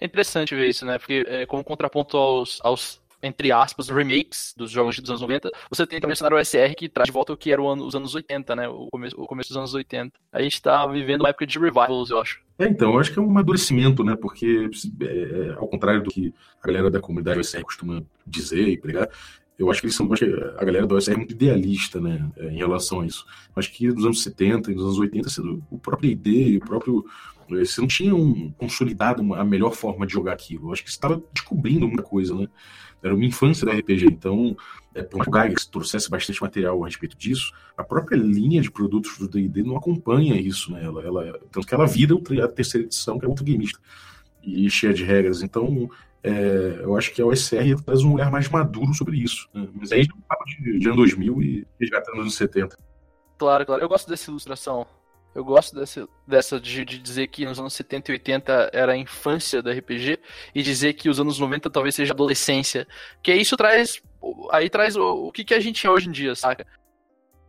É 0.00 0.06
interessante 0.06 0.52
ver 0.52 0.68
isso, 0.68 0.84
né? 0.84 0.98
Porque 0.98 1.24
é, 1.28 1.46
como 1.46 1.62
contraponto 1.62 2.16
aos, 2.16 2.58
aos 2.64 3.00
entre 3.22 3.52
aspas, 3.52 3.88
remakes 3.88 4.52
dos 4.56 4.70
jogos 4.70 4.98
dos 4.98 5.10
anos 5.10 5.20
90, 5.20 5.50
você 5.70 5.86
tem 5.86 6.00
também 6.00 6.14
o 6.14 6.16
cenário 6.16 6.36
OSR 6.36 6.74
que 6.76 6.88
traz 6.88 7.06
de 7.06 7.12
volta 7.12 7.32
o 7.32 7.36
que 7.36 7.52
era 7.52 7.62
os 7.62 7.94
anos 7.94 8.14
80, 8.14 8.56
né? 8.56 8.68
O 8.68 8.88
começo, 8.90 9.20
o 9.20 9.26
começo 9.26 9.50
dos 9.50 9.56
anos 9.56 9.74
80. 9.74 10.12
A 10.32 10.42
gente 10.42 10.60
tá 10.60 10.86
vivendo 10.86 11.20
uma 11.20 11.28
época 11.28 11.46
de 11.46 11.58
revivals, 11.58 12.10
eu 12.10 12.18
acho. 12.18 12.40
É, 12.58 12.66
então, 12.66 12.92
eu 12.92 12.98
acho 12.98 13.12
que 13.12 13.18
é 13.18 13.22
um 13.22 13.30
amadurecimento, 13.30 14.02
né? 14.02 14.16
Porque, 14.16 14.68
é, 15.00 15.04
é 15.04 15.52
ao 15.52 15.68
contrário 15.68 16.02
do 16.02 16.10
que 16.10 16.34
a 16.62 16.66
galera 16.66 16.90
da 16.90 17.00
comunidade 17.00 17.38
OSR 17.38 17.62
costuma 17.62 18.02
dizer 18.26 18.68
e 18.68 18.76
pregar, 18.76 19.08
eu 19.58 19.70
acho 19.70 19.80
que 19.80 19.86
eles 19.86 19.94
são, 19.94 20.08
a 20.56 20.64
galera 20.64 20.86
da 20.86 20.94
OSR 20.94 21.12
é 21.12 21.16
muito 21.16 21.32
idealista, 21.32 22.00
né, 22.00 22.28
é, 22.36 22.46
em 22.46 22.56
relação 22.56 23.00
a 23.00 23.06
isso. 23.06 23.24
Eu 23.54 23.60
acho 23.60 23.72
que 23.72 23.86
nos 23.86 24.04
anos 24.04 24.22
70 24.22 24.72
e 24.72 24.74
nos 24.74 24.84
anos 24.84 24.98
80, 24.98 25.28
o 25.70 25.78
próprio 25.78 26.10
ID, 26.10 26.60
o 26.60 26.66
próprio 26.66 27.04
é, 27.50 27.64
você 27.64 27.80
não 27.80 27.88
tinha 27.88 28.14
um, 28.14 28.50
consolidado 28.52 29.22
uma, 29.22 29.38
a 29.38 29.44
melhor 29.44 29.72
forma 29.72 30.06
de 30.06 30.12
jogar 30.12 30.32
aquilo. 30.32 30.68
Eu 30.68 30.72
acho 30.72 30.82
que 30.82 30.90
você 30.90 30.96
estava 30.96 31.22
descobrindo 31.32 31.86
muita 31.86 32.02
coisa, 32.02 32.34
né? 32.34 32.48
Era 33.02 33.14
uma 33.14 33.24
infância 33.24 33.66
da 33.66 33.72
RPG, 33.72 34.06
então, 34.06 34.56
é, 34.94 35.02
por 35.02 35.28
mais 35.28 35.64
que 35.64 35.70
trouxesse 35.70 36.08
bastante 36.08 36.40
material 36.40 36.82
a 36.82 36.86
respeito 36.86 37.16
disso, 37.16 37.52
a 37.76 37.82
própria 37.82 38.16
linha 38.16 38.60
de 38.60 38.70
produtos 38.70 39.18
do 39.18 39.28
D&D 39.28 39.62
não 39.62 39.76
acompanha 39.76 40.40
isso, 40.40 40.70
né? 40.70 40.84
Ela, 40.84 41.02
ela, 41.02 41.40
tanto 41.50 41.66
que 41.66 41.74
ela 41.74 41.86
vira 41.86 42.14
a 42.44 42.48
terceira 42.48 42.86
edição, 42.86 43.18
que 43.18 43.24
é 43.24 43.28
ultra 43.28 43.44
gamista 43.44 43.80
e 44.42 44.68
cheia 44.70 44.92
de 44.92 45.04
regras. 45.04 45.42
Então, 45.42 45.88
é, 46.22 46.80
eu 46.82 46.96
acho 46.96 47.12
que 47.12 47.20
a 47.20 47.26
OSR 47.26 47.82
traz 47.84 48.02
um 48.02 48.14
olhar 48.14 48.30
mais 48.30 48.48
maduro 48.48 48.92
sobre 48.94 49.16
isso. 49.18 49.48
Né? 49.52 49.68
Mas 49.74 49.92
aí 49.92 50.00
a 50.00 50.02
gente 50.02 50.14
fala 50.28 50.44
de, 50.46 50.78
de 50.78 50.86
ano 50.86 50.96
2000 50.96 51.42
e 51.42 51.66
resgatando 51.80 52.14
nos 52.16 52.22
anos 52.22 52.34
70. 52.36 52.78
Claro, 53.38 53.66
claro. 53.66 53.82
Eu 53.82 53.88
gosto 53.88 54.08
dessa 54.08 54.30
ilustração. 54.30 54.86
Eu 55.34 55.44
gosto 55.44 55.74
dessa, 55.74 56.06
dessa 56.26 56.60
de, 56.60 56.84
de, 56.84 56.98
dizer 56.98 57.26
que 57.28 57.44
nos 57.44 57.58
anos 57.58 57.72
70 57.72 58.10
e 58.10 58.14
80 58.14 58.70
era 58.72 58.92
a 58.92 58.96
infância 58.96 59.62
do 59.62 59.70
RPG 59.70 60.18
e 60.54 60.62
dizer 60.62 60.92
que 60.92 61.08
os 61.08 61.18
anos 61.18 61.38
90 61.38 61.70
talvez 61.70 61.94
seja 61.94 62.12
adolescência. 62.12 62.86
Que 63.22 63.34
isso 63.34 63.56
traz. 63.56 64.02
Aí 64.50 64.68
traz 64.68 64.94
o, 64.94 65.28
o 65.28 65.32
que, 65.32 65.44
que 65.44 65.54
a 65.54 65.60
gente 65.60 65.86
é 65.86 65.90
hoje 65.90 66.08
em 66.08 66.12
dia, 66.12 66.34
saca? 66.34 66.66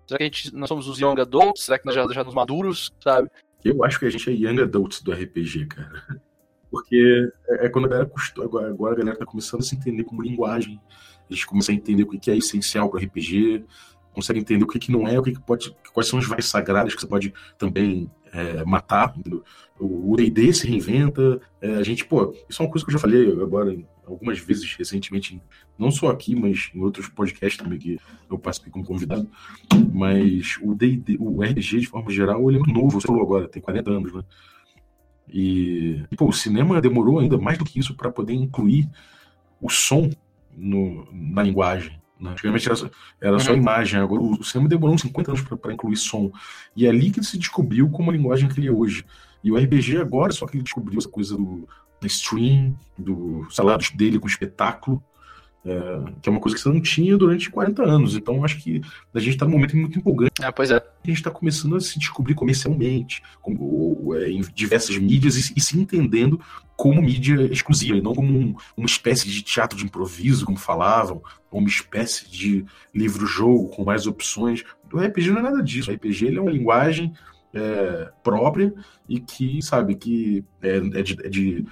Será 0.07 0.17
que 0.17 0.23
a 0.23 0.27
gente, 0.27 0.55
nós 0.55 0.69
somos 0.69 0.87
os 0.87 0.99
young 0.99 1.19
adults? 1.19 1.65
Será 1.65 1.77
que 1.77 1.85
nós 1.85 1.95
já, 1.95 2.07
já 2.07 2.23
nos 2.23 2.33
maduros, 2.33 2.91
sabe? 3.01 3.29
Eu 3.63 3.83
acho 3.83 3.99
que 3.99 4.05
a 4.05 4.09
gente 4.09 4.29
é 4.29 4.33
young 4.33 4.61
adults 4.61 5.01
do 5.01 5.11
RPG, 5.11 5.67
cara. 5.67 6.21
Porque 6.71 7.29
é, 7.47 7.65
é 7.65 7.69
quando 7.69 7.85
a 7.85 7.89
galera 7.89 8.09
custou, 8.09 8.43
agora, 8.43 8.69
agora 8.69 8.95
a 8.95 8.97
galera 8.97 9.17
tá 9.17 9.25
começando 9.25 9.61
a 9.61 9.63
se 9.63 9.75
entender 9.75 10.03
como 10.03 10.21
linguagem. 10.21 10.79
A 11.29 11.33
gente 11.33 11.45
começa 11.45 11.71
a 11.71 11.75
entender 11.75 12.03
o 12.03 12.07
que 12.07 12.31
é 12.31 12.35
essencial 12.35 12.89
para 12.89 13.01
RPG, 13.01 13.65
consegue 14.13 14.39
entender 14.39 14.63
o 14.63 14.67
que, 14.67 14.79
que 14.79 14.91
não 14.91 15.07
é, 15.07 15.19
o 15.19 15.23
que, 15.23 15.33
que 15.33 15.41
pode, 15.41 15.75
quais 15.93 16.07
são 16.07 16.19
as 16.19 16.25
vaias 16.25 16.45
sagradas 16.45 16.93
que 16.93 17.01
você 17.01 17.07
pode 17.07 17.33
também 17.57 18.09
é, 18.31 18.63
matar. 18.63 19.13
Entendeu? 19.17 19.43
O 19.79 20.15
D&D 20.15 20.53
se 20.53 20.67
reinventa. 20.67 21.41
É, 21.61 21.75
a 21.75 21.83
gente, 21.83 22.05
pô, 22.05 22.33
isso 22.49 22.61
é 22.61 22.65
uma 22.65 22.71
coisa 22.71 22.85
que 22.85 22.91
eu 22.91 22.93
já 22.93 22.99
falei 22.99 23.31
agora 23.41 23.75
algumas 24.05 24.39
vezes 24.39 24.75
recentemente, 24.75 25.41
não 25.77 25.89
só 25.89 26.09
aqui, 26.09 26.35
mas 26.35 26.69
em 26.75 26.81
outros 26.81 27.07
podcasts 27.07 27.61
também 27.61 27.79
que 27.79 27.97
eu 28.29 28.37
participei 28.37 28.71
como 28.71 28.85
convidado. 28.85 29.29
Mas 29.93 30.57
o 30.61 30.75
D&D, 30.75 31.17
o 31.19 31.41
RPG 31.41 31.79
de 31.79 31.87
forma 31.87 32.11
geral, 32.11 32.49
ele 32.49 32.59
é 32.59 32.61
muito 32.61 32.73
novo. 32.73 32.99
Você 32.99 33.07
falou 33.07 33.23
agora, 33.23 33.47
tem 33.47 33.61
40 33.61 33.91
anos, 33.91 34.13
né? 34.13 34.23
E, 35.27 36.03
pô, 36.17 36.27
o 36.27 36.33
cinema 36.33 36.81
demorou 36.81 37.19
ainda 37.19 37.37
mais 37.37 37.57
do 37.57 37.65
que 37.65 37.79
isso 37.79 37.95
para 37.95 38.11
poder 38.11 38.33
incluir 38.33 38.89
o 39.61 39.69
som 39.69 40.09
no, 40.55 41.07
na 41.11 41.41
linguagem. 41.41 41.99
Né? 42.23 42.31
Antigamente 42.31 42.69
era, 42.69 42.91
era 43.21 43.39
só 43.39 43.51
uhum. 43.51 43.57
imagem, 43.57 43.99
agora 43.99 44.21
o 44.21 44.43
cinema 44.43 44.69
demorou 44.69 44.95
uns 44.95 45.01
50 45.01 45.31
anos 45.31 45.41
para 45.41 45.73
incluir 45.73 45.97
som. 45.97 46.31
E 46.75 46.85
é 46.85 46.89
ali 46.89 47.11
que 47.11 47.23
se 47.23 47.37
descobriu 47.37 47.89
como 47.89 48.09
a 48.09 48.13
linguagem 48.13 48.47
que 48.47 48.59
ele 48.59 48.67
é 48.67 48.71
hoje. 48.71 49.05
E 49.43 49.51
o 49.51 49.57
RPG 49.57 49.97
agora, 49.97 50.31
só 50.31 50.45
que 50.47 50.55
ele 50.55 50.63
descobriu 50.63 50.97
essa 50.97 51.09
coisa 51.09 51.35
do 51.35 51.67
da 52.03 52.07
stream, 52.07 52.75
do 52.97 53.47
salário 53.49 53.85
dele 53.95 54.19
com 54.19 54.27
espetáculo, 54.27 55.01
é, 55.65 56.11
que 56.21 56.27
é 56.27 56.31
uma 56.31 56.41
coisa 56.41 56.55
que 56.55 56.61
você 56.61 56.69
não 56.69 56.81
tinha 56.81 57.17
durante 57.17 57.49
40 57.49 57.83
anos. 57.83 58.15
Então, 58.15 58.43
acho 58.43 58.57
que 58.57 58.81
a 59.13 59.19
gente 59.19 59.33
está 59.33 59.45
num 59.45 59.51
momento 59.51 59.77
muito 59.77 59.97
empolgante. 59.97 60.33
Ah, 60.41 60.51
pois 60.51 60.71
é. 60.71 60.75
A 60.75 61.07
gente 61.07 61.17
está 61.17 61.31
começando 61.31 61.75
a 61.75 61.79
se 61.79 61.97
descobrir 61.97 62.35
comercialmente, 62.35 63.23
como, 63.41 64.13
é, 64.15 64.29
em 64.29 64.41
diversas 64.53 64.97
mídias, 64.97 65.35
e, 65.37 65.53
e, 65.55 65.61
se 65.61 65.79
entendendo 65.79 66.39
como 66.75 67.01
mídia 67.01 67.35
exclusiva, 67.51 67.97
e 67.97 68.01
não 68.01 68.13
como 68.13 68.37
um, 68.37 68.55
uma 68.75 68.85
espécie 68.85 69.29
de 69.29 69.41
teatro 69.41 69.77
de 69.77 69.85
improviso, 69.85 70.45
como 70.45 70.57
falavam, 70.57 71.21
ou 71.49 71.59
uma 71.59 71.69
espécie 71.69 72.29
de 72.29 72.65
livro-jogo 72.93 73.69
com 73.69 73.85
mais 73.85 74.05
opções. 74.05 74.63
O 74.91 74.99
RPG 74.99 75.31
não 75.31 75.39
é 75.39 75.43
nada 75.43 75.63
disso. 75.63 75.89
O 75.89 75.93
RPG 75.93 76.35
é 76.35 76.41
uma 76.41 76.51
linguagem 76.51 77.13
é, 77.53 78.11
própria 78.23 78.73
e 79.07 79.19
que, 79.19 79.61
sabe, 79.61 79.95
que 79.95 80.43
é, 80.61 80.77
é 80.77 81.01
de, 81.01 81.25
é 81.25 81.29
de 81.29 81.65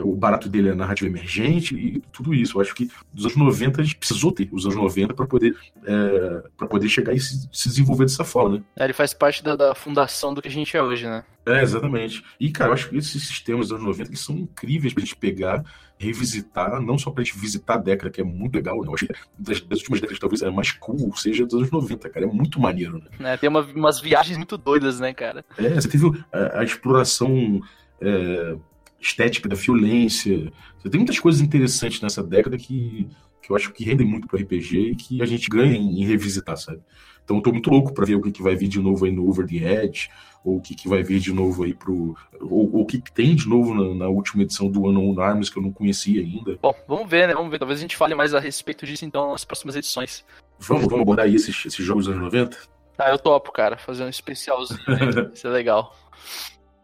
o 0.00 0.14
barato 0.14 0.48
dele 0.48 0.68
é 0.68 0.72
a 0.72 0.76
narrativa 0.76 1.10
emergente 1.10 1.74
e 1.74 2.00
tudo 2.12 2.32
isso. 2.32 2.56
Eu 2.56 2.62
acho 2.62 2.74
que 2.74 2.90
dos 3.12 3.26
anos 3.26 3.36
90 3.36 3.80
a 3.80 3.84
gente 3.84 3.96
precisou 3.96 4.32
ter 4.32 4.48
os 4.50 4.64
anos 4.64 4.76
90 4.76 5.14
para 5.14 5.26
poder, 5.26 5.54
é, 5.84 6.66
poder 6.66 6.88
chegar 6.88 7.12
e 7.12 7.20
se, 7.20 7.48
se, 7.52 7.68
desenvolver 7.68 8.04
dessa 8.04 8.24
forma, 8.24 8.56
né? 8.56 8.64
É, 8.76 8.84
ele 8.84 8.92
faz 8.92 9.12
parte 9.12 9.42
da, 9.42 9.54
da, 9.54 9.74
fundação 9.74 10.32
do 10.32 10.40
que 10.40 10.48
a 10.48 10.50
gente 10.50 10.76
é 10.76 10.82
hoje, 10.82 11.06
né? 11.06 11.24
É, 11.44 11.60
exatamente. 11.60 12.22
E, 12.38 12.50
cara, 12.50 12.70
eu 12.70 12.74
acho 12.74 12.88
que 12.88 12.96
esses 12.96 13.26
sistemas 13.26 13.68
dos 13.68 13.72
anos 13.72 13.84
90 13.84 14.10
eles 14.10 14.20
são 14.20 14.36
incríveis 14.36 14.94
pra 14.94 15.02
gente 15.02 15.16
pegar, 15.16 15.64
revisitar, 15.98 16.80
não 16.80 16.96
só 16.96 17.10
pra 17.10 17.24
gente 17.24 17.36
visitar 17.38 17.74
a 17.74 17.78
década, 17.78 18.10
que 18.10 18.20
é 18.20 18.24
muito 18.24 18.54
legal, 18.54 18.80
né? 18.80 18.88
Eu 18.88 18.94
acho 18.94 19.06
que 19.06 19.14
das, 19.38 19.60
das 19.60 19.78
últimas 19.80 20.00
décadas 20.00 20.20
talvez 20.20 20.42
é 20.42 20.50
mais 20.50 20.72
cool, 20.72 21.14
seja 21.16 21.44
dos 21.44 21.54
anos 21.54 21.70
90, 21.70 22.08
cara. 22.08 22.26
É 22.26 22.28
muito 22.28 22.60
maneiro, 22.60 23.02
né? 23.18 23.32
É, 23.32 23.36
tem 23.36 23.48
uma, 23.48 23.60
umas 23.60 24.00
viagens 24.00 24.38
muito 24.38 24.56
doidas, 24.56 25.00
né, 25.00 25.12
cara? 25.12 25.44
É, 25.58 25.68
você 25.68 25.88
teve 25.88 26.24
a, 26.32 26.60
a 26.60 26.64
exploração. 26.64 27.60
É, 28.00 28.56
estética 29.02 29.48
da 29.48 29.56
violência. 29.56 30.52
Você 30.78 30.88
tem 30.88 30.98
muitas 30.98 31.18
coisas 31.18 31.40
interessantes 31.40 32.00
nessa 32.00 32.22
década 32.22 32.56
que, 32.56 33.08
que 33.42 33.50
eu 33.50 33.56
acho 33.56 33.72
que 33.72 33.84
rendem 33.84 34.06
muito 34.06 34.28
pro 34.28 34.38
RPG 34.38 34.78
e 34.78 34.96
que 34.96 35.22
a 35.22 35.26
gente 35.26 35.48
ganha 35.48 35.76
em, 35.76 36.04
revisitar, 36.04 36.56
sabe? 36.56 36.80
Então 37.24 37.36
eu 37.36 37.42
tô 37.42 37.52
muito 37.52 37.70
louco 37.70 37.92
para 37.92 38.06
ver 38.06 38.14
o 38.14 38.22
que, 38.22 38.32
que 38.32 38.42
vai 38.42 38.54
vir 38.54 38.68
de 38.68 38.80
novo 38.80 39.04
aí 39.04 39.12
no 39.12 39.28
Over 39.28 39.46
the 39.46 39.84
Edge, 39.84 40.08
ou 40.44 40.56
o 40.56 40.60
que, 40.60 40.74
que 40.74 40.88
vai 40.88 41.02
vir 41.02 41.20
de 41.20 41.32
novo 41.32 41.62
aí 41.62 41.72
pro. 41.72 42.16
Ou, 42.40 42.80
o 42.80 42.86
que, 42.86 43.00
que 43.00 43.12
tem 43.12 43.34
de 43.34 43.48
novo 43.48 43.74
na, 43.74 43.94
na, 43.94 44.08
última 44.08 44.42
edição 44.42 44.68
do 44.68 44.88
Unknown 44.88 45.20
Arms 45.20 45.48
que 45.48 45.56
eu 45.56 45.62
não 45.62 45.72
conhecia 45.72 46.20
ainda. 46.20 46.58
Bom, 46.60 46.74
vamos 46.86 47.08
ver, 47.08 47.28
né? 47.28 47.34
Vamos 47.34 47.50
ver. 47.50 47.58
Talvez 47.58 47.78
a 47.78 47.82
gente 47.82 47.96
fale 47.96 48.14
mais 48.14 48.34
a 48.34 48.40
respeito 48.40 48.84
disso 48.84 49.04
então 49.04 49.32
nas 49.32 49.44
próximas 49.44 49.76
edições. 49.76 50.24
Vamos, 50.58 50.84
vamos 50.84 51.02
abordar 51.02 51.26
aí 51.26 51.34
esses, 51.36 51.64
esses 51.64 51.84
jogos 51.84 52.06
dos 52.06 52.14
anos 52.14 52.24
90? 52.24 52.58
Ah, 52.98 53.10
eu 53.10 53.18
topo, 53.18 53.52
cara. 53.52 53.76
Fazer 53.76 54.04
um 54.04 54.08
especialzinho. 54.08 54.80
Isso 55.32 55.46
é 55.46 55.50
legal. 55.50 55.94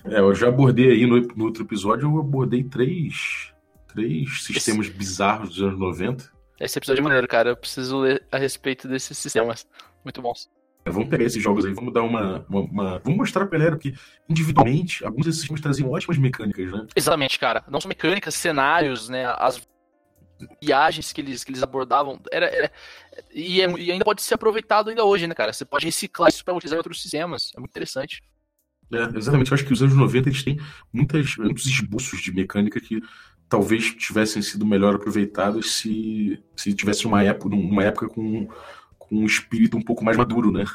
É, 0.04 0.18
eu 0.20 0.34
já 0.34 0.48
abordei 0.48 0.90
aí 0.92 1.06
no, 1.06 1.20
no 1.20 1.44
outro 1.44 1.64
episódio, 1.64 2.08
eu 2.08 2.18
abordei 2.18 2.64
três, 2.64 3.52
três 3.88 4.44
sistemas 4.44 4.87
Esse... 4.87 4.96
bizarros 4.96 5.50
dos 5.50 5.62
anos 5.62 5.78
90. 5.78 6.32
Esse 6.61 6.78
episódio 6.78 7.00
é 7.00 7.04
maneiro, 7.04 7.28
cara. 7.28 7.50
Eu 7.50 7.56
preciso 7.56 7.98
ler 7.98 8.26
a 8.32 8.38
respeito 8.38 8.88
desses 8.88 9.16
sistemas. 9.16 9.66
Muito 10.04 10.20
bons. 10.20 10.50
É, 10.84 10.90
vamos 10.90 11.08
pegar 11.08 11.24
esses 11.24 11.42
jogos 11.42 11.64
aí, 11.64 11.72
vamos 11.72 11.92
dar 11.92 12.02
uma. 12.02 12.44
uma, 12.48 12.61
uma... 12.61 12.98
Vamos 12.98 13.18
mostrar 13.18 13.46
pra 13.46 13.58
galera 13.58 13.78
que, 13.78 13.94
individualmente, 14.28 15.04
alguns 15.04 15.26
desses 15.26 15.40
sistemas 15.40 15.61
traziam 15.61 15.90
ótimas 15.90 16.18
mecânicas, 16.18 16.72
né? 16.72 16.87
Exatamente, 16.96 17.38
cara. 17.38 17.64
Não 17.68 17.80
só 17.80 17.88
mecânicas, 17.88 18.34
cenários, 18.34 19.08
né? 19.08 19.26
As 19.38 19.68
viagens 20.62 21.12
que 21.12 21.20
eles, 21.20 21.44
que 21.44 21.50
eles 21.50 21.62
abordavam. 21.62 22.20
Era, 22.32 22.46
era 22.46 22.72
e, 23.32 23.61
é, 23.61 23.70
e, 23.70 23.92
ainda 23.92 24.04
pode 24.04 24.22
ser 24.22 24.34
aproveitado 24.34 24.88
ainda 24.88 25.04
hoje, 25.04 25.26
né, 25.26 25.34
cara? 25.34 25.52
Você 25.52 25.64
pode 25.64 25.87
reciclar 25.87 26.28
isso 26.28 26.44
para 26.44 26.54
utilizar 26.54 26.76
em 26.76 26.78
outros 26.78 27.02
sistemas. 27.02 27.52
É 27.56 27.61
muito 27.61 27.70
interessante. 27.70 28.22
É, 28.92 29.18
exatamente. 29.18 29.51
Eu 29.51 29.55
acho 29.55 29.64
que 29.64 29.72
os 29.72 29.83
anos 29.83 29.94
90 29.94 30.29
eles 30.29 30.42
têm 30.42 30.59
muitas, 30.92 31.37
muitos 31.37 31.66
esboços 31.66 32.20
de 32.20 32.33
mecânica 32.33 32.81
que 32.81 33.03
talvez 33.48 33.92
tivessem 33.94 34.42
sido 34.42 34.66
melhor 34.66 34.94
aproveitados 34.94 35.72
se, 35.74 36.42
se 36.57 36.72
tivesse 36.74 37.07
uma 37.07 37.22
época, 37.22 37.55
uma 37.55 37.85
época 37.85 38.09
com, 38.09 38.48
com 38.98 39.16
um 39.16 39.27
espírito 39.27 39.77
um 39.77 39.83
pouco 39.83 40.05
mais 40.05 40.16
maduro, 40.16 40.51
né? 40.51 40.64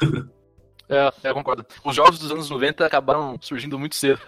É, 0.86 1.10
é, 1.22 1.30
eu 1.30 1.34
concordo. 1.34 1.64
Os 1.82 1.96
jogos 1.96 2.18
dos 2.18 2.30
anos 2.30 2.50
90 2.50 2.84
acabaram 2.84 3.38
surgindo 3.40 3.78
muito 3.78 3.96
cedo. 3.96 4.20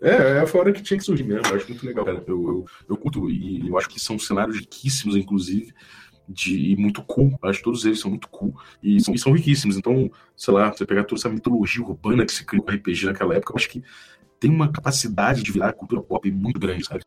É, 0.00 0.10
é 0.10 0.40
a 0.40 0.58
hora 0.58 0.72
que 0.72 0.82
tinha 0.82 0.98
que 0.98 1.04
surgir 1.04 1.24
mesmo. 1.24 1.46
Eu 1.46 1.56
acho 1.56 1.68
muito 1.68 1.84
legal, 1.84 2.04
cara. 2.04 2.22
Eu, 2.26 2.48
eu, 2.48 2.64
eu 2.90 2.96
curto. 2.96 3.30
E 3.30 3.66
eu 3.66 3.78
acho 3.78 3.88
que 3.88 3.98
são 3.98 4.18
cenários 4.18 4.58
riquíssimos, 4.58 5.16
inclusive. 5.16 5.72
De, 6.28 6.72
e 6.72 6.76
muito 6.76 7.02
cool. 7.02 7.38
Acho 7.42 7.58
que 7.58 7.64
todos 7.64 7.84
eles 7.84 8.00
são 8.00 8.10
muito 8.10 8.28
cool. 8.28 8.54
E 8.82 9.00
são, 9.00 9.14
e 9.14 9.18
são 9.18 9.32
riquíssimos. 9.32 9.76
Então, 9.76 10.10
sei 10.36 10.54
lá, 10.54 10.70
você 10.70 10.84
pegar 10.84 11.04
toda 11.04 11.20
essa 11.20 11.28
mitologia 11.28 11.82
urbana 11.82 12.26
que 12.26 12.32
se 12.32 12.44
criou 12.44 12.64
com 12.64 12.70
RPG 12.70 13.06
naquela 13.06 13.34
época, 13.34 13.52
eu 13.52 13.56
acho 13.56 13.68
que 13.68 13.82
tem 14.38 14.50
uma 14.50 14.70
capacidade 14.70 15.42
de 15.42 15.52
virar 15.52 15.72
cultura 15.72 16.02
pop 16.02 16.30
muito 16.30 16.60
grande, 16.60 16.84
sabe? 16.84 17.02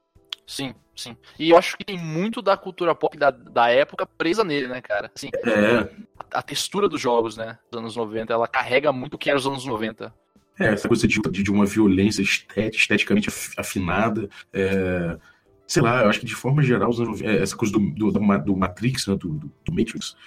Sim, 0.45 0.73
sim. 0.95 1.15
E 1.39 1.51
eu 1.51 1.57
acho 1.57 1.77
que 1.77 1.85
tem 1.85 1.97
muito 1.97 2.41
da 2.41 2.57
cultura 2.57 2.93
pop 2.93 3.17
da, 3.17 3.31
da 3.31 3.69
época 3.69 4.05
presa 4.05 4.43
nele, 4.43 4.67
né, 4.67 4.81
cara? 4.81 5.09
Assim, 5.15 5.29
é. 5.45 5.89
A, 6.29 6.39
a, 6.39 6.41
textura 6.41 6.89
dos 6.89 6.99
jogos, 6.99 7.37
né, 7.37 7.57
dos 7.71 7.79
anos 7.79 7.95
90, 7.95 8.33
ela 8.33 8.47
carrega 8.47 8.91
muito 8.91 9.13
o 9.13 9.17
que 9.17 9.29
era 9.29 9.39
os 9.39 9.47
anos 9.47 9.65
90. 9.65 10.13
É, 10.59 10.73
essa 10.73 10.87
coisa 10.87 11.07
de, 11.07 11.19
de 11.21 11.51
uma 11.51 11.65
violência 11.65 12.21
estética, 12.21 12.75
esteticamente 12.75 13.29
afinada. 13.57 14.29
É, 14.51 15.17
sei 15.71 15.81
lá, 15.81 16.01
eu 16.01 16.09
acho 16.09 16.19
que 16.19 16.25
de 16.25 16.35
forma 16.35 16.61
geral, 16.61 16.91
é, 17.21 17.37
essa 17.37 17.55
coisa 17.55 17.71
do, 17.71 17.79
do, 17.79 18.11
do 18.11 18.57
Matrix, 18.57 19.07
né, 19.07 19.15
do, 19.15 19.29
do 19.63 19.71
Matrix, 19.71 20.17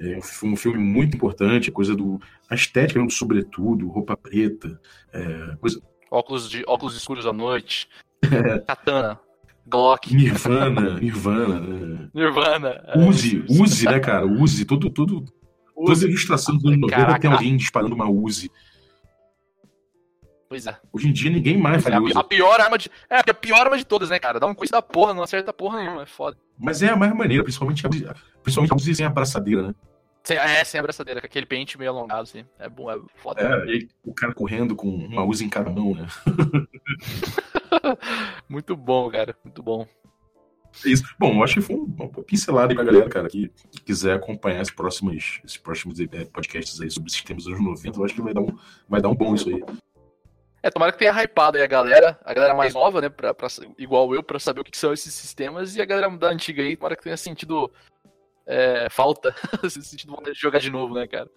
é 0.00 0.18
um 0.42 0.56
filme 0.56 0.78
muito 0.78 1.16
importante, 1.16 1.70
a 1.70 1.72
coisa 1.72 1.94
do. 1.94 2.20
A 2.50 2.54
estética, 2.56 3.00
do 3.00 3.10
sobretudo, 3.10 3.86
roupa 3.88 4.16
preta, 4.16 4.80
é, 5.12 5.56
coisa. 5.60 5.80
Óculos, 6.10 6.50
de, 6.50 6.64
óculos 6.66 6.96
escuros 6.96 7.26
à 7.26 7.32
noite. 7.32 7.88
Katana. 8.66 9.20
Glock. 9.66 10.12
Nirvana, 10.12 10.98
Nirvana. 11.00 11.60
Né? 11.60 12.10
Nirvana. 12.12 12.82
Use, 12.96 13.44
é, 13.48 13.62
use, 13.62 13.84
né, 13.84 14.00
cara? 14.00 14.26
Use. 14.26 14.64
Todo, 14.64 14.90
todo, 14.90 15.24
toda 15.76 16.04
ilustração 16.06 16.56
dos 16.56 16.64
anos 16.64 16.80
90 16.80 17.18
tem 17.20 17.30
alguém 17.30 17.56
disparando 17.56 17.94
uma 17.94 18.10
Uzi. 18.10 18.50
Pois 20.48 20.66
é. 20.66 20.74
Hoje 20.92 21.08
em 21.08 21.12
dia 21.12 21.30
ninguém 21.30 21.58
mais 21.58 21.84
é, 21.84 21.92
a, 21.92 22.20
a, 22.20 22.24
pior 22.24 22.58
arma 22.58 22.78
de. 22.78 22.90
É, 23.10 23.18
a 23.18 23.34
pior 23.34 23.60
arma 23.60 23.76
de 23.76 23.84
todas, 23.84 24.08
né, 24.08 24.18
cara? 24.18 24.40
Dá 24.40 24.46
um 24.46 24.54
coisa 24.54 24.72
da 24.72 24.80
porra, 24.80 25.12
não 25.12 25.22
acerta 25.22 25.52
porra 25.52 25.80
nenhuma, 25.80 26.02
é 26.02 26.06
foda. 26.06 26.38
Mas 26.58 26.82
é 26.82 26.88
a 26.88 26.96
mais 26.96 27.14
maneira, 27.14 27.42
principalmente 27.42 27.86
a, 27.86 27.90
principalmente 28.42 28.72
a 28.72 28.76
Uzi 28.76 28.94
sem 28.94 29.04
abraçadeira, 29.04 29.62
né? 29.62 29.74
Sem, 30.24 30.38
é, 30.38 30.64
sem 30.64 30.80
abraçadeira, 30.80 31.20
com 31.20 31.26
aquele 31.26 31.44
pente 31.44 31.78
meio 31.78 31.90
alongado, 31.90 32.22
assim. 32.22 32.46
É 32.58 32.68
bom, 32.68 32.90
é 32.90 32.98
foda. 33.16 33.42
É, 33.42 33.70
e 33.70 33.88
o 34.02 34.14
cara 34.14 34.34
correndo 34.34 34.74
com 34.74 34.88
uma 34.88 35.22
Uzi 35.22 35.44
em 35.44 35.50
cada 35.50 35.70
mão, 35.70 35.94
né? 35.94 36.06
muito 38.48 38.74
bom, 38.74 39.10
cara, 39.10 39.36
muito 39.44 39.62
bom. 39.62 39.86
É 40.84 40.90
isso. 40.90 41.04
Bom, 41.18 41.34
eu 41.34 41.42
acho 41.42 41.54
que 41.54 41.60
foi 41.60 41.76
uma 41.76 42.08
pincelada 42.24 42.72
aí 42.72 42.74
pra 42.74 42.84
galera, 42.84 43.08
cara, 43.08 43.28
que, 43.28 43.50
quiser 43.84 44.14
acompanhar 44.14 44.62
esses 44.62 44.74
próximos, 44.74 45.40
esses 45.44 45.56
próximos 45.56 45.98
é, 46.00 46.24
podcasts 46.26 46.80
aí 46.80 46.90
sobre 46.90 47.10
sistemas 47.10 47.44
dos 47.44 47.52
anos 47.52 47.64
90, 47.64 47.98
eu 47.98 48.04
acho 48.04 48.14
que 48.14 48.22
vai 48.22 48.34
dar 48.34 48.40
um, 48.40 48.56
vai 48.88 49.00
dar 49.00 49.08
um 49.08 49.14
bom 49.14 49.34
isso 49.34 49.48
aí. 49.48 49.62
É, 50.62 50.70
tomara 50.70 50.92
que 50.92 50.98
tenha 50.98 51.12
hypado 51.12 51.56
aí 51.56 51.62
a 51.62 51.68
galera, 51.68 52.18
a 52.24 52.34
galera 52.34 52.54
mais 52.54 52.74
nova, 52.74 53.00
né, 53.00 53.08
pra, 53.08 53.32
pra, 53.32 53.48
igual 53.78 54.12
eu, 54.14 54.22
pra 54.22 54.40
saber 54.40 54.60
o 54.60 54.64
que 54.64 54.76
são 54.76 54.92
esses 54.92 55.14
sistemas, 55.14 55.76
e 55.76 55.82
a 55.82 55.84
galera 55.84 56.10
da 56.16 56.28
antiga 56.28 56.62
aí, 56.62 56.76
tomara 56.76 56.96
que 56.96 57.02
tenha 57.02 57.16
sentido 57.16 57.70
é, 58.46 58.88
falta, 58.90 59.34
sentido 59.70 60.10
vontade 60.10 60.34
de 60.34 60.40
jogar 60.40 60.58
de 60.58 60.70
novo, 60.70 60.94
né, 60.94 61.06
cara. 61.06 61.30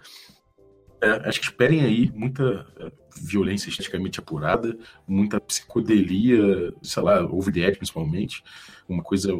É, 1.01 1.27
acho 1.27 1.39
que 1.39 1.45
esperem 1.45 1.83
aí 1.83 2.11
muita 2.13 2.65
é, 2.79 2.91
violência 3.23 3.69
esteticamente 3.69 4.19
apurada, 4.19 4.77
muita 5.07 5.39
psicodelia, 5.39 6.73
sei 6.81 7.03
lá, 7.03 7.23
over 7.23 7.53
the 7.53 7.59
edge 7.59 7.77
principalmente, 7.77 8.43
uma 8.87 9.03
coisa 9.03 9.33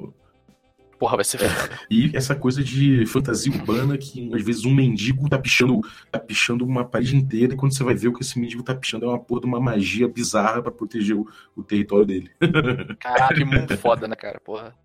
Porra, 1.01 1.15
vai 1.15 1.25
ser 1.25 1.41
é, 1.41 1.47
E 1.89 2.15
essa 2.15 2.35
coisa 2.35 2.63
de 2.63 3.07
fantasia 3.07 3.51
urbana 3.51 3.97
que 3.97 4.29
às 4.35 4.43
vezes 4.43 4.65
um 4.65 4.71
mendigo 4.71 5.27
tá 5.27 5.39
pichando, 5.39 5.81
tá 6.11 6.19
pichando 6.19 6.63
uma 6.63 6.85
parede 6.85 7.15
inteira 7.15 7.55
e 7.55 7.57
quando 7.57 7.75
você 7.75 7.83
vai 7.83 7.95
ver 7.95 8.09
o 8.09 8.13
que 8.13 8.21
esse 8.21 8.39
mendigo 8.39 8.61
tá 8.61 8.75
pichando 8.75 9.05
é 9.05 9.07
uma 9.07 9.17
porra 9.17 9.41
de 9.41 9.47
uma 9.47 9.59
magia 9.59 10.07
bizarra 10.07 10.61
para 10.61 10.71
proteger 10.71 11.15
o, 11.15 11.27
o, 11.55 11.63
território 11.63 12.05
dele. 12.05 12.29
Caralho, 13.01 13.35
que 13.35 13.43
mundo 13.45 13.77
foda, 13.79 14.07
né, 14.07 14.15
cara? 14.15 14.39
Porra. 14.39 14.75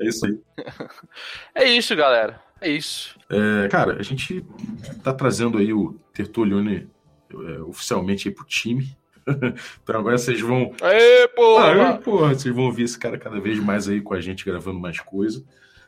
É 0.00 0.08
isso 0.08 0.24
aí. 0.24 0.40
é 1.54 1.64
isso, 1.68 1.94
galera. 1.94 2.40
É 2.62 2.70
isso. 2.70 3.18
É, 3.28 3.68
cara, 3.68 3.98
a 3.98 4.02
gente 4.02 4.42
tá 5.04 5.12
trazendo 5.12 5.58
aí 5.58 5.70
o 5.70 6.00
Tertulione 6.14 6.88
é, 7.30 7.60
oficialmente 7.60 8.26
aí 8.26 8.34
pro 8.34 8.46
time. 8.46 8.96
então 9.82 10.00
agora 10.00 10.18
vocês 10.18 10.40
vão. 10.40 10.72
Aê, 10.80 11.28
porra! 11.28 11.92
Aê, 11.92 11.98
porra! 11.98 12.34
Vocês 12.34 12.54
vão 12.54 12.64
ouvir 12.64 12.84
esse 12.84 12.98
cara 12.98 13.18
cada 13.18 13.40
vez 13.40 13.58
mais 13.58 13.88
aí 13.88 14.00
com 14.00 14.14
a 14.14 14.20
gente 14.20 14.44
gravando 14.44 14.80
mais 14.80 15.00
coisa. 15.00 15.44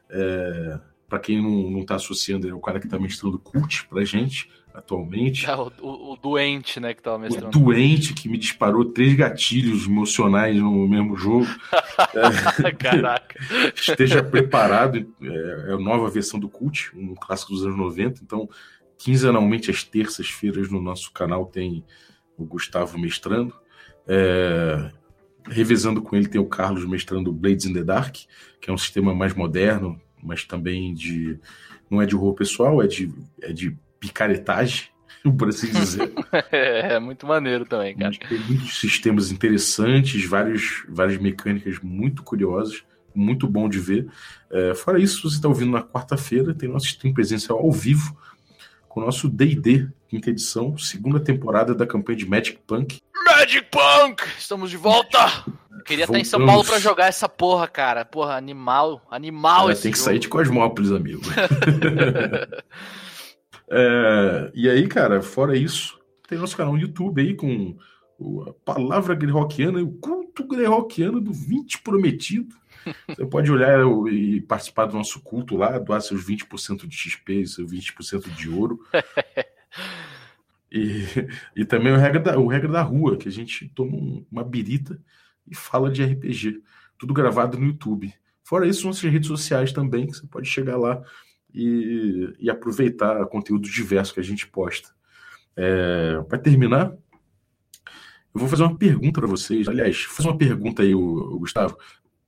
É, 0.08 0.78
para 1.08 1.18
quem 1.18 1.42
não, 1.42 1.70
não 1.70 1.84
tá 1.84 1.96
associando, 1.96 2.46
ele 2.46 2.52
é 2.52 2.56
o 2.56 2.60
cara 2.60 2.80
que 2.80 2.88
tá 2.88 2.98
mestrando 2.98 3.38
cult 3.38 3.86
pra 3.88 4.04
gente 4.04 4.48
atualmente. 4.74 5.48
É, 5.48 5.54
o, 5.54 5.70
o, 5.80 6.12
o, 6.12 6.16
doente, 6.16 6.80
né, 6.80 6.94
que 6.94 7.02
tava 7.02 7.18
mestrando. 7.18 7.48
O 7.48 7.50
doente 7.50 8.14
que 8.14 8.28
me 8.28 8.38
disparou 8.38 8.84
três 8.84 9.14
gatilhos 9.14 9.86
emocionais 9.86 10.56
no 10.56 10.88
mesmo 10.88 11.16
jogo. 11.16 11.46
é, 12.62 12.70
Caraca. 12.72 13.38
Esteja 13.74 14.22
preparado. 14.22 14.98
É, 15.20 15.70
é 15.70 15.72
a 15.72 15.78
nova 15.78 16.08
versão 16.08 16.38
do 16.38 16.48
cult, 16.48 16.90
um 16.96 17.14
clássico 17.14 17.52
dos 17.52 17.64
anos 17.64 17.76
90. 17.76 18.20
Então, 18.22 18.48
quinzenalmente, 18.98 19.70
às 19.70 19.82
terças-feiras, 19.82 20.70
no 20.70 20.80
nosso 20.80 21.12
canal 21.12 21.46
tem 21.46 21.84
o 22.42 22.46
Gustavo 22.46 22.98
mestrando. 22.98 23.54
É, 24.06 24.90
revezando 25.48 26.02
com 26.02 26.16
ele 26.16 26.28
tem 26.28 26.40
o 26.40 26.46
Carlos 26.46 26.84
mestrando 26.84 27.32
Blades 27.32 27.66
in 27.66 27.72
the 27.72 27.82
Dark, 27.82 28.16
que 28.60 28.70
é 28.70 28.72
um 28.72 28.78
sistema 28.78 29.14
mais 29.14 29.34
moderno, 29.34 30.00
mas 30.22 30.44
também 30.44 30.94
de. 30.94 31.38
Não 31.90 32.00
é 32.00 32.06
de 32.06 32.14
horror 32.14 32.34
pessoal, 32.34 32.82
é 32.82 32.86
de, 32.86 33.12
é 33.42 33.52
de 33.52 33.76
picaretagem, 33.98 34.84
por 35.36 35.48
assim 35.48 35.70
dizer. 35.72 36.12
é, 36.52 36.98
muito 37.00 37.26
maneiro 37.26 37.64
também, 37.64 37.96
cara. 37.96 38.14
Tem 38.28 38.38
muitos 38.38 38.78
sistemas 38.78 39.32
interessantes, 39.32 40.24
vários, 40.24 40.84
várias 40.88 41.20
mecânicas 41.20 41.78
muito 41.82 42.22
curiosas, 42.22 42.84
muito 43.14 43.48
bom 43.48 43.68
de 43.68 43.80
ver. 43.80 44.08
É, 44.50 44.74
fora 44.74 45.00
isso, 45.00 45.28
você 45.28 45.36
está 45.36 45.48
ouvindo 45.48 45.72
na 45.72 45.82
quarta-feira, 45.82 46.54
tem 46.54 46.68
nosso 46.68 46.86
stream 46.86 47.12
presencial 47.12 47.58
ao 47.58 47.72
vivo 47.72 48.16
com 48.90 49.00
o 49.00 49.04
nosso 49.04 49.28
D&D, 49.28 49.88
quinta 50.08 50.30
edição, 50.30 50.76
segunda 50.76 51.20
temporada 51.20 51.72
da 51.72 51.86
campanha 51.86 52.18
de 52.18 52.28
Magic 52.28 52.58
Punk. 52.66 53.00
Magic 53.24 53.68
Punk! 53.70 54.24
Estamos 54.36 54.68
de 54.68 54.76
volta! 54.76 55.44
Queria 55.86 56.06
Voltamos. 56.06 56.06
estar 56.06 56.18
em 56.18 56.24
São 56.24 56.44
Paulo 56.44 56.64
para 56.64 56.80
jogar 56.80 57.06
essa 57.06 57.28
porra, 57.28 57.68
cara. 57.68 58.04
Porra, 58.04 58.34
animal, 58.34 59.00
animal 59.08 59.70
esse 59.70 59.82
Tem 59.82 59.92
que 59.92 59.98
jogo. 59.98 60.10
sair 60.10 60.18
de 60.18 60.28
Cosmópolis, 60.28 60.90
amigo. 60.90 61.22
é, 63.70 64.50
e 64.54 64.68
aí, 64.68 64.88
cara, 64.88 65.22
fora 65.22 65.56
isso, 65.56 65.96
tem 66.28 66.36
nosso 66.36 66.56
canal 66.56 66.72
no 66.72 66.80
YouTube 66.80 67.22
aí 67.22 67.34
com 67.34 67.76
a 68.48 68.52
palavra 68.64 69.14
greyhawkiana 69.14 69.78
e 69.78 69.84
o 69.84 69.92
culto 69.92 70.44
greyhawkiano 70.44 71.20
do 71.20 71.32
20 71.32 71.80
prometido. 71.82 72.56
Você 73.08 73.26
pode 73.26 73.50
olhar 73.50 73.80
e 74.10 74.40
participar 74.40 74.86
do 74.86 74.96
nosso 74.96 75.20
culto 75.20 75.56
lá, 75.56 75.78
doar 75.78 76.00
seus 76.00 76.24
20% 76.24 76.86
de 76.86 76.96
XP, 76.96 77.46
seus 77.46 77.70
20% 77.70 78.30
de 78.34 78.48
ouro. 78.48 78.80
e, 80.70 81.04
e 81.56 81.64
também 81.64 81.92
o 81.92 81.96
regra, 81.96 82.20
da, 82.20 82.38
o 82.38 82.46
regra 82.46 82.68
da 82.68 82.82
rua, 82.82 83.16
que 83.16 83.28
a 83.28 83.32
gente 83.32 83.68
toma 83.68 84.24
uma 84.30 84.44
birita 84.44 85.00
e 85.46 85.54
fala 85.54 85.90
de 85.90 86.04
RPG. 86.04 86.62
Tudo 86.98 87.14
gravado 87.14 87.58
no 87.58 87.66
YouTube. 87.66 88.12
Fora 88.42 88.66
isso, 88.66 88.86
nossas 88.86 89.10
redes 89.10 89.28
sociais 89.28 89.72
também, 89.72 90.06
que 90.06 90.16
você 90.16 90.26
pode 90.26 90.48
chegar 90.48 90.76
lá 90.76 91.02
e, 91.52 92.34
e 92.38 92.50
aproveitar 92.50 93.24
conteúdo 93.26 93.68
diverso 93.68 94.14
que 94.14 94.20
a 94.20 94.24
gente 94.24 94.46
posta. 94.46 94.90
É, 95.56 96.20
para 96.28 96.38
terminar, 96.38 96.92
eu 98.32 98.40
vou 98.40 98.48
fazer 98.48 98.62
uma 98.62 98.76
pergunta 98.76 99.20
para 99.20 99.28
vocês. 99.28 99.68
Aliás, 99.68 100.02
fazer 100.02 100.28
uma 100.28 100.38
pergunta 100.38 100.82
aí, 100.82 100.94
o 100.94 101.38
Gustavo 101.38 101.76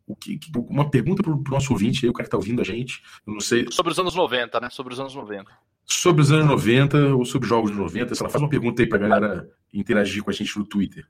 o 0.06 0.16
que, 0.16 0.38
uma 0.68 0.90
pergunta 0.90 1.22
para 1.22 1.32
o 1.32 1.42
nosso 1.48 1.72
ouvinte 1.72 2.04
aí, 2.04 2.10
o 2.10 2.12
cara 2.12 2.24
que 2.24 2.28
está 2.28 2.36
ouvindo 2.36 2.60
a 2.60 2.64
gente, 2.64 3.02
eu 3.26 3.32
não 3.32 3.40
sei. 3.40 3.66
Sobre 3.70 3.92
os 3.92 3.98
anos 3.98 4.14
90, 4.14 4.60
né? 4.60 4.70
Sobre 4.70 4.92
os 4.92 5.00
anos 5.00 5.14
90. 5.14 5.50
Sobre 5.84 6.22
os 6.22 6.32
anos 6.32 6.46
90 6.46 7.14
ou 7.14 7.24
sobre 7.24 7.48
jogos 7.48 7.70
de 7.70 7.76
90, 7.76 8.14
se 8.14 8.22
ela 8.22 8.30
faz 8.30 8.42
uma 8.42 8.48
pergunta 8.48 8.82
aí 8.82 8.88
para 8.88 8.98
a 8.98 9.08
galera 9.08 9.50
interagir 9.72 10.22
com 10.22 10.30
a 10.30 10.32
gente 10.32 10.58
no 10.58 10.64
Twitter. 10.64 11.06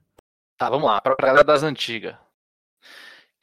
Tá, 0.57 0.69
vamos 0.69 0.87
lá, 0.87 1.01
para 1.01 1.13
a 1.13 1.25
galera 1.25 1.43
das 1.43 1.63
antigas. 1.63 2.15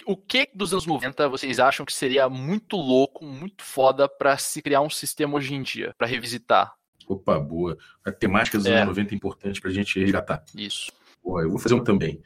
o 0.06 0.16
que 0.16 0.48
dos 0.54 0.72
anos 0.72 0.86
90 0.86 1.28
vocês 1.28 1.58
acham 1.58 1.84
que 1.84 1.92
seria 1.92 2.28
muito 2.28 2.76
louco, 2.76 3.24
muito 3.24 3.62
foda 3.62 4.08
para 4.08 4.36
se 4.38 4.62
criar 4.62 4.80
um 4.80 4.90
sistema 4.90 5.36
hoje 5.36 5.54
em 5.54 5.62
dia, 5.62 5.94
para 5.98 6.06
revisitar? 6.06 6.74
Opa, 7.06 7.38
boa. 7.38 7.76
A 8.04 8.12
temática 8.12 8.56
dos 8.56 8.66
é. 8.66 8.76
anos 8.76 8.96
90 8.96 9.14
é 9.14 9.16
importante 9.16 9.60
pra 9.60 9.70
gente 9.70 9.98
resgatar. 9.98 10.44
Isso. 10.54 10.92
Boa, 11.22 11.42
eu 11.42 11.50
vou 11.50 11.58
fazer 11.58 11.74
um 11.74 11.84
também. 11.84 12.22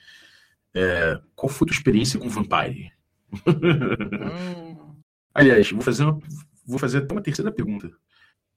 É, 0.75 1.21
qual 1.35 1.49
foi 1.49 1.67
a 1.67 1.69
tua 1.69 1.77
experiência 1.77 2.19
com 2.19 2.29
Vampire? 2.29 2.93
Hum. 3.47 4.95
Aliás, 5.35 5.71
vou 5.71 5.81
fazer, 5.81 6.05
uma, 6.05 6.19
vou 6.65 6.79
fazer 6.79 6.99
até 6.99 7.13
uma 7.13 7.23
terceira 7.23 7.51
pergunta. 7.51 7.91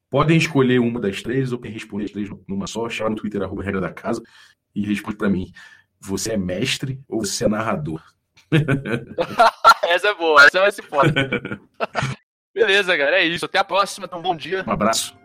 Podem 0.10 0.38
escolher 0.38 0.80
uma 0.80 1.00
das 1.00 1.22
três 1.22 1.52
ou 1.52 1.60
quem 1.60 1.72
responder 1.72 2.06
as 2.06 2.12
três 2.12 2.30
numa 2.48 2.68
só, 2.68 2.88
chama 2.88 3.10
no 3.10 3.16
Twitter, 3.16 3.42
arroba 3.42 3.64
regra 3.64 3.82
da 3.82 3.92
casa, 3.92 4.22
e 4.76 4.86
responde 4.86 5.18
para 5.18 5.30
mim. 5.30 5.52
Você 6.00 6.34
é 6.34 6.38
mestre 6.38 7.02
ou 7.08 7.26
você 7.26 7.46
é 7.46 7.48
narrador? 7.48 8.02
essa 9.84 10.10
é 10.10 10.14
boa, 10.14 10.46
essa 10.46 10.62
vai 10.62 10.72
ser 10.72 10.84
foda. 10.84 11.12
Beleza, 12.54 12.96
galera, 12.96 13.20
é 13.20 13.26
isso. 13.26 13.46
Até 13.46 13.58
a 13.58 13.64
próxima, 13.64 14.06
então 14.06 14.22
bom 14.22 14.36
dia. 14.36 14.64
Um 14.66 14.72
abraço. 14.72 15.18